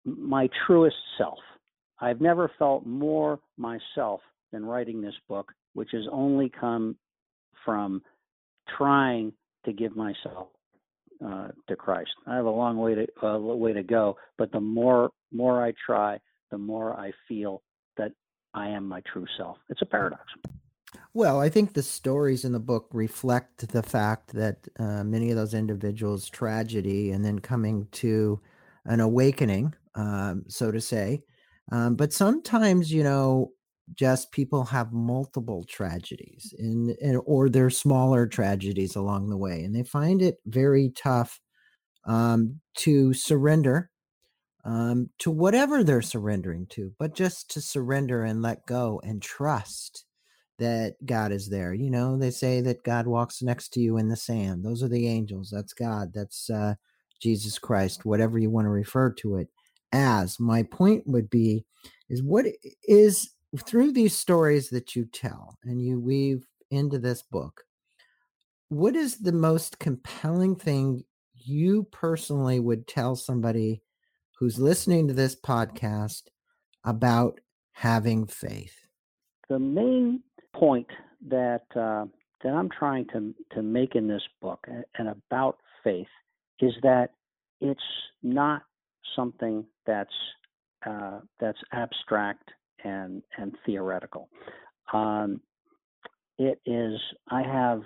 my 0.05 0.49
truest 0.65 0.95
self. 1.17 1.39
I've 1.99 2.21
never 2.21 2.51
felt 2.60 2.86
more 2.86 3.39
myself 3.58 4.21
than 4.51 4.65
writing 4.65 5.01
this 5.01 5.15
book, 5.27 5.51
which 5.73 5.89
has 5.91 6.03
only 6.12 6.49
come 6.49 6.95
from 7.65 8.01
trying 8.77 9.34
to 9.65 9.73
give 9.73 9.95
myself 9.95 10.47
uh, 11.25 11.49
to 11.67 11.75
Christ. 11.75 12.12
I 12.27 12.36
have 12.36 12.45
a 12.45 12.51
long 12.51 12.77
way 12.77 12.95
to 12.95 13.08
uh, 13.23 13.38
way 13.38 13.73
to 13.73 13.84
go, 13.84 14.17
but 14.38 14.51
the 14.51 14.60
more 14.60 15.10
more 15.32 15.63
I 15.63 15.73
try, 15.86 16.19
the 16.51 16.58
more 16.58 16.93
I 16.93 17.12
feel 17.27 17.62
that 17.97 18.12
I 18.53 18.69
am 18.69 18.88
my 18.88 19.01
true 19.12 19.25
self. 19.38 19.58
It's 19.69 19.82
a 19.82 19.86
paradox. 19.86 20.23
Well, 21.13 21.39
I 21.39 21.49
think 21.49 21.73
the 21.73 21.84
stories 21.84 22.45
in 22.45 22.51
the 22.51 22.60
book 22.60 22.88
reflect 22.93 23.67
the 23.69 23.84
fact 23.84 24.34
that 24.34 24.67
uh, 24.79 25.03
many 25.03 25.29
of 25.29 25.38
those 25.38 25.53
individuals' 25.53 26.29
tragedy 26.29 27.12
and 27.12 27.23
then 27.23 27.39
coming 27.39 27.88
to 27.93 28.39
an 28.86 28.99
awakening, 28.99 29.73
um, 29.95 30.45
so 30.47 30.71
to 30.71 30.82
say. 30.82 31.23
Um, 31.71 31.95
but 31.95 32.13
sometimes, 32.13 32.91
you 32.91 33.03
know, 33.03 33.51
just 33.95 34.32
people 34.32 34.63
have 34.63 34.93
multiple 34.93 35.65
tragedies 35.67 36.54
and, 36.58 36.91
in 37.02 37.17
or 37.25 37.49
their 37.49 37.69
smaller 37.69 38.28
tragedies 38.28 38.95
along 38.95 39.30
the 39.30 39.38
way 39.38 39.63
and 39.63 39.75
they 39.75 39.84
find 39.84 40.21
it 40.21 40.38
very 40.45 40.91
tough 40.95 41.39
um, 42.06 42.60
to 42.75 43.13
surrender 43.13 43.89
um, 44.65 45.10
to 45.19 45.32
whatever 45.32 45.84
they're 45.84 46.02
surrendering 46.02 46.67
to 46.67 46.93
but 46.99 47.15
just 47.15 47.49
to 47.49 47.62
surrender 47.62 48.23
and 48.23 48.41
let 48.41 48.65
go 48.65 49.02
and 49.04 49.21
trust 49.21 50.06
that 50.60 50.95
god 51.06 51.32
is 51.32 51.49
there. 51.49 51.73
You 51.73 51.89
know 51.89 52.17
they 52.17 52.32
say 52.32 52.62
that 52.62 52.84
god 52.84 53.08
walks 53.08 53.41
next 53.41 53.69
to 53.73 53.80
you 53.80 53.97
in 53.97 54.10
the 54.10 54.15
sand. 54.15 54.63
Those 54.63 54.84
are 54.84 54.89
the 54.89 55.08
angels. 55.08 55.49
That's 55.49 55.73
god. 55.73 56.12
That's 56.13 56.49
uh, 56.49 56.75
jesus 57.21 57.60
christ 57.60 58.06
whatever 58.06 58.38
you 58.38 58.49
want 58.49 58.65
to 58.65 58.69
refer 58.69 59.12
to 59.12 59.38
it 59.38 59.47
as. 59.91 60.39
My 60.39 60.63
point 60.63 61.04
would 61.08 61.30
be 61.30 61.65
is 62.10 62.21
what 62.21 62.45
is 62.88 63.32
through 63.57 63.91
these 63.91 64.17
stories 64.17 64.69
that 64.69 64.95
you 64.95 65.05
tell 65.05 65.57
and 65.63 65.81
you 65.81 65.99
weave 65.99 66.45
into 66.69 66.99
this 66.99 67.21
book, 67.23 67.63
what 68.69 68.95
is 68.95 69.17
the 69.17 69.31
most 69.31 69.79
compelling 69.79 70.55
thing 70.55 71.03
you 71.33 71.83
personally 71.91 72.59
would 72.59 72.88
tell 72.88 73.15
somebody 73.15 73.81
who's 74.38 74.59
listening 74.59 75.07
to 75.07 75.13
this 75.13 75.35
podcast 75.35 76.23
about 76.83 77.39
having 77.71 78.27
faith? 78.27 78.75
The 79.49 79.59
main 79.59 80.21
point 80.53 80.88
that 81.27 81.63
uh, 81.75 82.05
that 82.43 82.53
I'm 82.53 82.69
trying 82.69 83.07
to 83.13 83.33
to 83.55 83.63
make 83.63 83.95
in 83.95 84.07
this 84.07 84.21
book 84.41 84.67
and 84.97 85.07
about 85.07 85.57
faith 85.83 86.07
is 86.59 86.73
that 86.83 87.09
it's 87.59 87.81
not 88.21 88.62
something 89.15 89.65
that's 89.88 90.13
uh, 90.85 91.19
that's 91.39 91.57
abstract 91.73 92.51
and 92.83 93.21
and 93.37 93.55
theoretical. 93.65 94.29
Um, 94.93 95.41
it 96.37 96.59
is. 96.65 96.99
I 97.29 97.41
have 97.43 97.81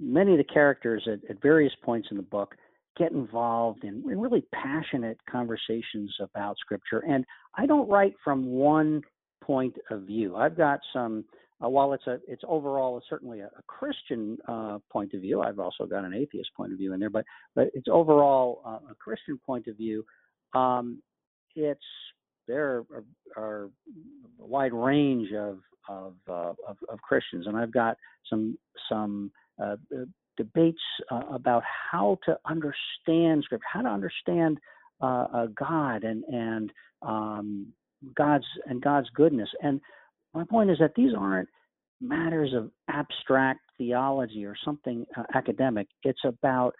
many 0.00 0.32
of 0.32 0.38
the 0.38 0.44
characters 0.44 1.06
at, 1.06 1.18
at 1.28 1.42
various 1.42 1.72
points 1.82 2.08
in 2.10 2.16
the 2.16 2.22
book 2.22 2.54
get 2.96 3.10
involved 3.10 3.82
in, 3.82 4.04
in, 4.08 4.20
really 4.20 4.44
passionate 4.52 5.18
conversations 5.28 6.14
about 6.20 6.56
scripture, 6.58 7.00
and 7.00 7.24
I 7.56 7.66
don't 7.66 7.88
write 7.88 8.14
from 8.22 8.46
one 8.46 9.02
point 9.42 9.74
of 9.90 10.02
view. 10.02 10.36
I've 10.36 10.56
got 10.56 10.80
some. 10.92 11.24
Uh, 11.64 11.68
while 11.68 11.92
it's 11.92 12.06
a 12.08 12.18
it's 12.26 12.42
overall 12.46 13.00
certainly 13.08 13.40
a, 13.40 13.46
a 13.46 13.62
Christian 13.68 14.36
uh, 14.48 14.78
point 14.90 15.14
of 15.14 15.20
view, 15.20 15.40
I've 15.40 15.60
also 15.60 15.86
got 15.86 16.04
an 16.04 16.12
atheist 16.12 16.50
point 16.56 16.72
of 16.72 16.78
view 16.78 16.92
in 16.92 17.00
there, 17.00 17.10
but 17.10 17.24
but 17.54 17.68
it's 17.74 17.86
overall 17.90 18.60
uh, 18.66 18.90
a 18.90 18.94
Christian 18.96 19.38
point 19.44 19.68
of 19.68 19.76
view. 19.76 20.04
Um, 20.52 21.00
it's 21.54 21.80
there 22.46 22.84
are, 23.36 23.68
a 24.40 24.46
wide 24.46 24.72
range 24.72 25.32
of 25.32 25.58
of, 25.86 26.14
uh, 26.28 26.52
of, 26.66 26.78
of 26.88 27.00
Christians, 27.02 27.46
and 27.46 27.56
I've 27.56 27.72
got 27.72 27.96
some 28.30 28.56
some 28.88 29.30
uh, 29.62 29.76
uh, 29.94 30.04
debates 30.36 30.80
uh, 31.10 31.22
about 31.30 31.62
how 31.90 32.18
to 32.24 32.38
understand 32.46 33.44
Scripture, 33.44 33.66
how 33.70 33.82
to 33.82 33.88
understand 33.88 34.58
uh, 35.02 35.26
uh, 35.32 35.46
God 35.54 36.04
and 36.04 36.24
and 36.24 36.72
um, 37.02 37.66
God's 38.14 38.46
and 38.66 38.82
God's 38.82 39.08
goodness. 39.14 39.48
And 39.62 39.80
my 40.32 40.44
point 40.44 40.70
is 40.70 40.78
that 40.80 40.94
these 40.96 41.12
aren't 41.16 41.48
matters 42.00 42.52
of 42.54 42.70
abstract 42.88 43.60
theology 43.78 44.44
or 44.44 44.56
something 44.64 45.06
academic. 45.34 45.86
It's 46.02 46.24
about 46.24 46.74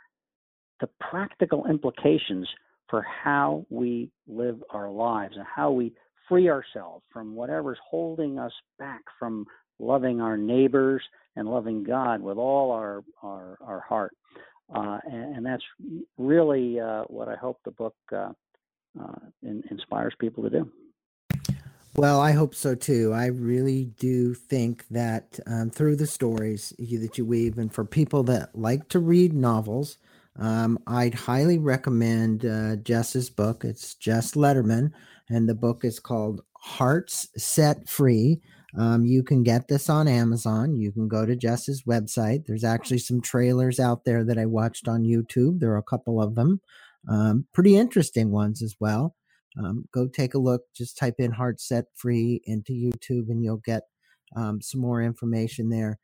the 0.81 0.89
practical 1.01 1.67
implications 1.67 2.49
for 2.89 3.03
how 3.03 3.67
we 3.71 4.11
live 4.27 4.63
our 4.71 4.91
lives 4.91 5.35
and 5.37 5.47
how 5.47 5.71
we 5.71 5.93
free 6.29 6.49
ourselves 6.49 7.05
from 7.13 7.35
whatever's 7.35 7.79
holding 7.89 8.39
us 8.39 8.53
back 8.79 9.03
from 9.19 9.47
loving 9.79 10.21
our 10.21 10.37
neighbors 10.37 11.03
and 11.37 11.49
loving 11.49 11.83
God 11.83 12.21
with 12.21 12.39
all 12.39 12.71
our 12.71 13.05
our, 13.23 13.59
our 13.61 13.81
heart. 13.81 14.15
Uh, 14.75 14.99
and, 15.05 15.37
and, 15.37 15.47
that's 15.47 15.63
really 16.17 16.81
uh, 16.81 17.03
what 17.09 17.29
I 17.29 17.37
hope 17.37 17.59
the 17.67 17.71
book 17.71 17.95
uh, 18.11 18.31
uh, 18.99 19.19
in, 19.43 19.63
inspires 19.71 20.15
people 20.19 20.43
to 20.45 20.51
do. 20.51 20.71
Well, 21.97 22.19
I 22.19 22.33
hope 22.33 22.55
so 22.55 22.75
too. 22.75 23.13
I 23.13 23.27
really 23.27 23.85
do 23.85 24.35
think 24.35 24.89
that 24.89 25.39
um, 25.47 25.71
through 25.71 25.97
the 25.97 26.07
stories 26.07 26.73
you, 26.79 26.99
that 27.01 27.19
you 27.19 27.27
weave, 27.27 27.59
and 27.59 27.73
for 27.73 27.85
people 27.85 28.23
that 28.25 28.59
like 28.59 28.89
to 28.89 28.99
read 28.99 29.33
novels, 29.35 29.99
um, 30.39 30.79
I'd 30.87 31.15
highly 31.15 31.59
recommend 31.59 32.45
uh, 32.45 32.77
Jess's 32.77 33.31
book. 33.31 33.65
It's 33.65 33.95
Jess 33.95 34.33
Lederman, 34.33 34.93
and 35.29 35.49
the 35.49 35.55
book 35.55 35.85
is 35.85 36.01
called 36.01 36.43
Hearts 36.61 37.29
Set 37.37 37.89
Free. 37.89 38.41
Um, 38.77 39.05
you 39.05 39.23
can 39.23 39.45
get 39.45 39.69
this 39.69 39.89
on 39.89 40.09
Amazon. 40.09 40.77
You 40.77 40.91
can 40.91 41.07
go 41.07 41.25
to 41.25 41.37
Jess's 41.37 41.85
website. 41.85 42.47
There's 42.47 42.65
actually 42.65 42.99
some 42.99 43.21
trailers 43.21 43.79
out 43.79 44.05
there 44.05 44.25
that 44.25 44.39
I 44.39 44.47
watched 44.47 44.89
on 44.89 45.05
YouTube. 45.05 45.61
There 45.61 45.71
are 45.73 45.79
a 45.79 45.83
couple 45.83 46.21
of 46.21 46.35
them, 46.35 46.61
um, 47.09 47.47
pretty 47.53 47.77
interesting 47.77 48.33
ones 48.33 48.63
as 48.63 48.75
well. 48.81 49.15
Um, 49.57 49.85
go 49.93 50.09
take 50.09 50.35
a 50.35 50.39
look. 50.39 50.63
Just 50.75 50.99
type 50.99 51.17
in 51.19 51.31
Heart 51.31 51.61
Set 51.61 51.85
Free 51.95 52.41
into 52.45 52.73
YouTube 52.73 53.31
and 53.31 53.45
you'll 53.45 53.63
get 53.65 53.85
um, 54.35 54.61
some 54.61 54.81
more 54.81 55.01
information 55.01 55.69
there. 55.69 56.01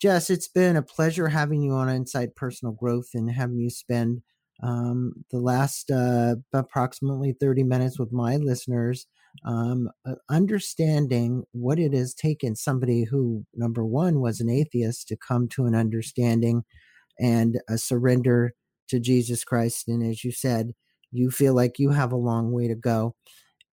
Jess, 0.00 0.30
it's 0.30 0.48
been 0.48 0.76
a 0.76 0.82
pleasure 0.82 1.28
having 1.28 1.62
you 1.62 1.72
on 1.72 1.88
Inside 1.88 2.36
Personal 2.36 2.72
Growth 2.72 3.08
and 3.14 3.30
having 3.30 3.58
you 3.58 3.70
spend 3.70 4.22
um, 4.62 5.12
the 5.30 5.38
last 5.38 5.90
uh, 5.90 6.36
approximately 6.52 7.32
30 7.32 7.64
minutes 7.64 7.98
with 7.98 8.12
my 8.12 8.36
listeners, 8.36 9.06
um, 9.44 9.88
uh, 10.06 10.14
understanding 10.30 11.44
what 11.52 11.78
it 11.78 11.92
has 11.94 12.14
taken 12.14 12.54
somebody 12.54 13.04
who, 13.04 13.44
number 13.54 13.84
one, 13.84 14.20
was 14.20 14.40
an 14.40 14.48
atheist 14.48 15.08
to 15.08 15.16
come 15.16 15.48
to 15.48 15.66
an 15.66 15.74
understanding 15.74 16.62
and 17.18 17.58
a 17.68 17.76
surrender 17.78 18.52
to 18.88 19.00
Jesus 19.00 19.44
Christ. 19.44 19.88
And 19.88 20.02
as 20.02 20.24
you 20.24 20.32
said, 20.32 20.72
you 21.10 21.30
feel 21.30 21.54
like 21.54 21.78
you 21.78 21.90
have 21.90 22.12
a 22.12 22.16
long 22.16 22.52
way 22.52 22.68
to 22.68 22.74
go. 22.74 23.14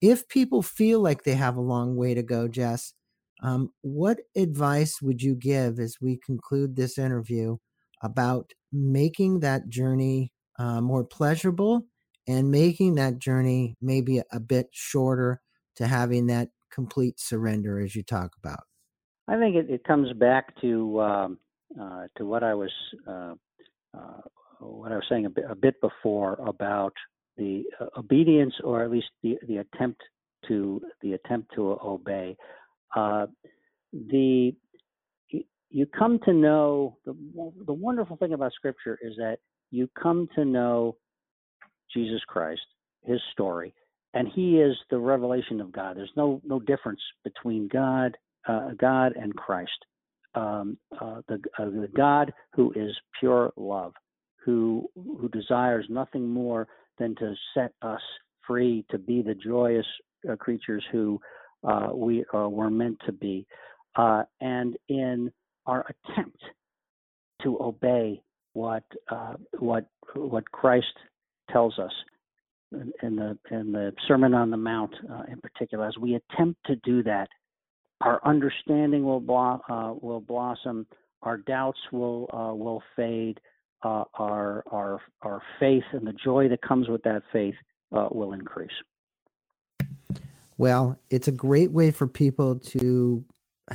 If 0.02 0.28
people 0.28 0.62
feel 0.62 1.02
like 1.02 1.24
they 1.24 1.36
have 1.36 1.56
a 1.56 1.62
long 1.62 1.96
way 1.96 2.14
to 2.14 2.24
go, 2.24 2.48
Jess, 2.48 2.94
um, 3.42 3.72
what 3.82 4.20
advice 4.36 5.02
would 5.02 5.22
you 5.22 5.36
give 5.36 5.80
as 5.80 5.98
we 6.02 6.18
conclude 6.26 6.76
this 6.76 6.98
interview 6.98 7.58
about 8.02 8.52
making 8.72 9.40
that 9.42 9.70
journey 9.70 10.32
uh, 10.58 10.82
more 10.82 11.04
pleasurable 11.04 11.86
and 12.28 12.50
making 12.50 12.96
that 12.96 13.20
journey 13.20 13.76
maybe 13.82 14.22
a 14.32 14.40
bit 14.40 14.68
shorter 14.72 15.42
to 15.76 15.88
having 15.88 16.28
that 16.28 16.50
complete 16.74 17.20
surrender 17.20 17.80
as 17.80 17.96
you 17.96 18.04
talk 18.04 18.32
about? 18.38 18.64
I 19.28 19.38
think 19.38 19.56
it, 19.56 19.70
it 19.70 19.84
comes 19.84 20.12
back 20.14 20.60
to 20.62 21.02
um, 21.02 21.38
uh, 21.80 22.04
to 22.18 22.26
what 22.26 22.44
I 22.44 22.54
was 22.54 22.72
uh, 23.08 23.34
uh 23.98 24.22
what 24.60 24.92
I 24.92 24.96
was 24.96 25.06
saying 25.10 25.26
a 25.26 25.30
bit, 25.30 25.46
a 25.50 25.56
bit 25.56 25.76
before 25.82 26.34
about 26.46 26.94
the 27.38 27.64
uh, 27.80 27.88
obedience, 27.98 28.54
or 28.64 28.84
at 28.84 28.92
least 28.92 29.08
the 29.24 29.38
the 29.48 29.58
attempt 29.58 30.02
to 30.48 30.82
the 31.02 31.14
attempt 31.14 31.54
to 31.56 31.78
obey. 31.84 32.36
Uh, 32.96 33.28
the 33.92 34.54
you 35.70 35.86
come 35.86 36.20
to 36.26 36.34
know 36.34 36.98
the 37.06 37.16
the 37.66 37.74
wonderful 37.74 38.18
thing 38.18 38.34
about 38.34 38.54
Scripture 38.54 38.98
is 39.02 39.14
that 39.18 39.38
you 39.72 39.90
come 40.02 40.28
to 40.36 40.46
know 40.46 40.96
Jesus 41.94 42.22
Christ, 42.28 42.62
His 43.04 43.20
story, 43.32 43.74
and 44.14 44.28
He 44.34 44.60
is 44.60 44.76
the 44.90 44.98
revelation 44.98 45.60
of 45.60 45.72
God. 45.72 45.98
There's 45.98 46.12
no 46.16 46.42
no 46.46 46.60
difference 46.60 47.02
between 47.24 47.68
God, 47.68 48.18
uh, 48.48 48.70
God 48.80 49.14
and 49.16 49.36
Christ. 49.36 49.72
Um, 50.34 50.78
uh, 51.00 51.22
the, 51.30 51.36
uh, 51.58 51.66
the 51.66 51.90
God 51.96 52.34
who 52.54 52.74
is 52.76 52.92
pure 53.20 53.54
love, 53.56 53.94
who 54.44 54.90
who 54.96 55.30
desires 55.30 55.86
nothing 55.90 56.28
more 56.28 56.68
than 57.00 57.16
to 57.16 57.34
set 57.54 57.72
us 57.82 58.02
free 58.46 58.86
to 58.92 58.98
be 58.98 59.22
the 59.22 59.36
joyous 59.36 59.86
uh, 60.30 60.36
creatures 60.36 60.84
who 60.92 61.20
uh, 61.68 61.90
we 61.94 62.26
uh, 62.34 62.50
were 62.50 62.70
meant 62.70 62.98
to 63.06 63.12
be. 63.12 63.46
Uh, 63.96 64.24
and 64.42 64.78
in 64.90 65.32
our 65.66 65.86
attempt 66.10 66.42
to 67.42 67.58
obey 67.62 68.22
what 68.54 68.84
uh, 69.10 69.36
what 69.60 69.88
what 70.16 70.50
Christ 70.52 70.94
tells 71.52 71.78
us 71.80 71.92
in 73.04 73.16
the 73.16 73.38
in 73.52 73.72
the 73.72 73.94
Sermon 74.08 74.34
on 74.34 74.50
the 74.50 74.58
Mount, 74.58 74.94
uh, 75.10 75.24
in 75.32 75.40
particular, 75.40 75.88
as 75.88 75.98
we 75.98 76.16
attempt 76.16 76.60
to 76.66 76.76
do 76.78 77.04
that, 77.04 77.30
our 78.02 78.20
understanding 78.26 79.04
will 79.04 79.20
blo- 79.20 79.98
will 80.02 80.22
blossom, 80.22 80.86
our 81.22 81.38
doubts 81.38 81.80
will 81.92 82.28
will 82.58 82.82
fade, 82.96 83.40
uh, 83.86 84.04
our 84.16 84.64
our 84.72 85.00
our 85.22 85.42
faith 85.60 85.84
and 85.92 86.06
the 86.06 86.14
joy 86.14 86.50
that 86.50 86.62
comes 86.62 86.90
with 86.90 87.04
that 87.04 87.22
faith 87.32 87.56
uh, 87.96 88.08
will 88.12 88.34
increase. 88.34 88.72
Well, 90.58 91.00
it's 91.10 91.28
a 91.28 91.32
great 91.34 91.72
way 91.72 91.92
for 91.92 92.08
people 92.08 92.60
to, 92.60 93.26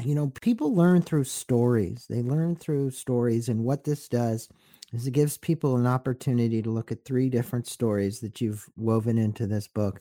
you 0.03 0.15
know, 0.15 0.29
people 0.41 0.75
learn 0.75 1.03
through 1.03 1.25
stories. 1.25 2.07
They 2.09 2.23
learn 2.23 2.57
through 2.57 2.91
stories, 2.91 3.49
and 3.49 3.65
what 3.65 3.85
this 3.85 4.09
does 4.09 4.49
is 4.93 5.07
it 5.07 5.13
gives 5.13 5.37
people 5.39 5.77
an 5.77 5.87
opportunity 5.87 6.63
to 6.63 6.71
look 6.71 6.91
at 6.91 7.05
three 7.05 7.29
different 7.29 7.67
stories 7.67 8.21
that 8.21 8.41
you've 8.41 8.67
woven 8.77 9.19
into 9.19 9.47
this 9.47 9.69
book. 9.69 10.01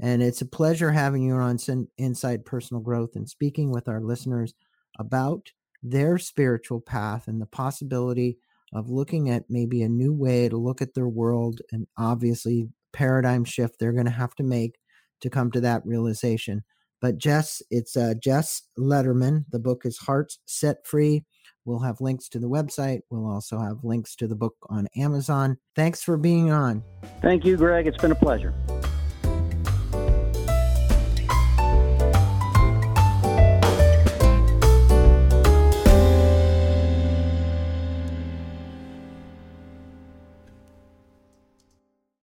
And 0.00 0.22
it's 0.22 0.40
a 0.40 0.46
pleasure 0.46 0.90
having 0.90 1.22
you 1.22 1.34
on 1.34 1.58
Inside 1.98 2.44
Personal 2.44 2.82
Growth 2.82 3.14
and 3.14 3.28
speaking 3.28 3.70
with 3.70 3.88
our 3.88 4.00
listeners 4.00 4.54
about 4.98 5.52
their 5.82 6.18
spiritual 6.18 6.80
path 6.80 7.28
and 7.28 7.40
the 7.40 7.46
possibility 7.46 8.38
of 8.72 8.90
looking 8.90 9.30
at 9.30 9.44
maybe 9.48 9.82
a 9.82 9.88
new 9.88 10.12
way 10.12 10.48
to 10.48 10.56
look 10.56 10.82
at 10.82 10.94
their 10.94 11.08
world 11.08 11.60
and 11.70 11.86
obviously 11.96 12.68
paradigm 12.92 13.44
shift 13.44 13.78
they're 13.78 13.92
going 13.92 14.04
to 14.06 14.10
have 14.10 14.34
to 14.34 14.42
make 14.42 14.76
to 15.20 15.30
come 15.30 15.50
to 15.52 15.60
that 15.60 15.84
realization. 15.84 16.64
But 17.00 17.18
Jess, 17.18 17.62
it's 17.70 17.96
uh, 17.96 18.14
Jess 18.22 18.62
Lederman. 18.78 19.44
The 19.50 19.58
book 19.58 19.82
is 19.84 19.98
Hearts 19.98 20.38
Set 20.46 20.86
Free. 20.86 21.24
We'll 21.64 21.80
have 21.80 22.00
links 22.00 22.28
to 22.30 22.38
the 22.38 22.48
website. 22.48 23.00
We'll 23.10 23.26
also 23.26 23.58
have 23.58 23.84
links 23.84 24.14
to 24.16 24.26
the 24.26 24.36
book 24.36 24.54
on 24.68 24.88
Amazon. 24.96 25.58
Thanks 25.74 26.02
for 26.02 26.16
being 26.16 26.50
on. 26.50 26.82
Thank 27.22 27.44
you, 27.44 27.56
Greg. 27.56 27.86
It's 27.86 27.98
been 27.98 28.12
a 28.12 28.16
pleasure. 28.16 28.54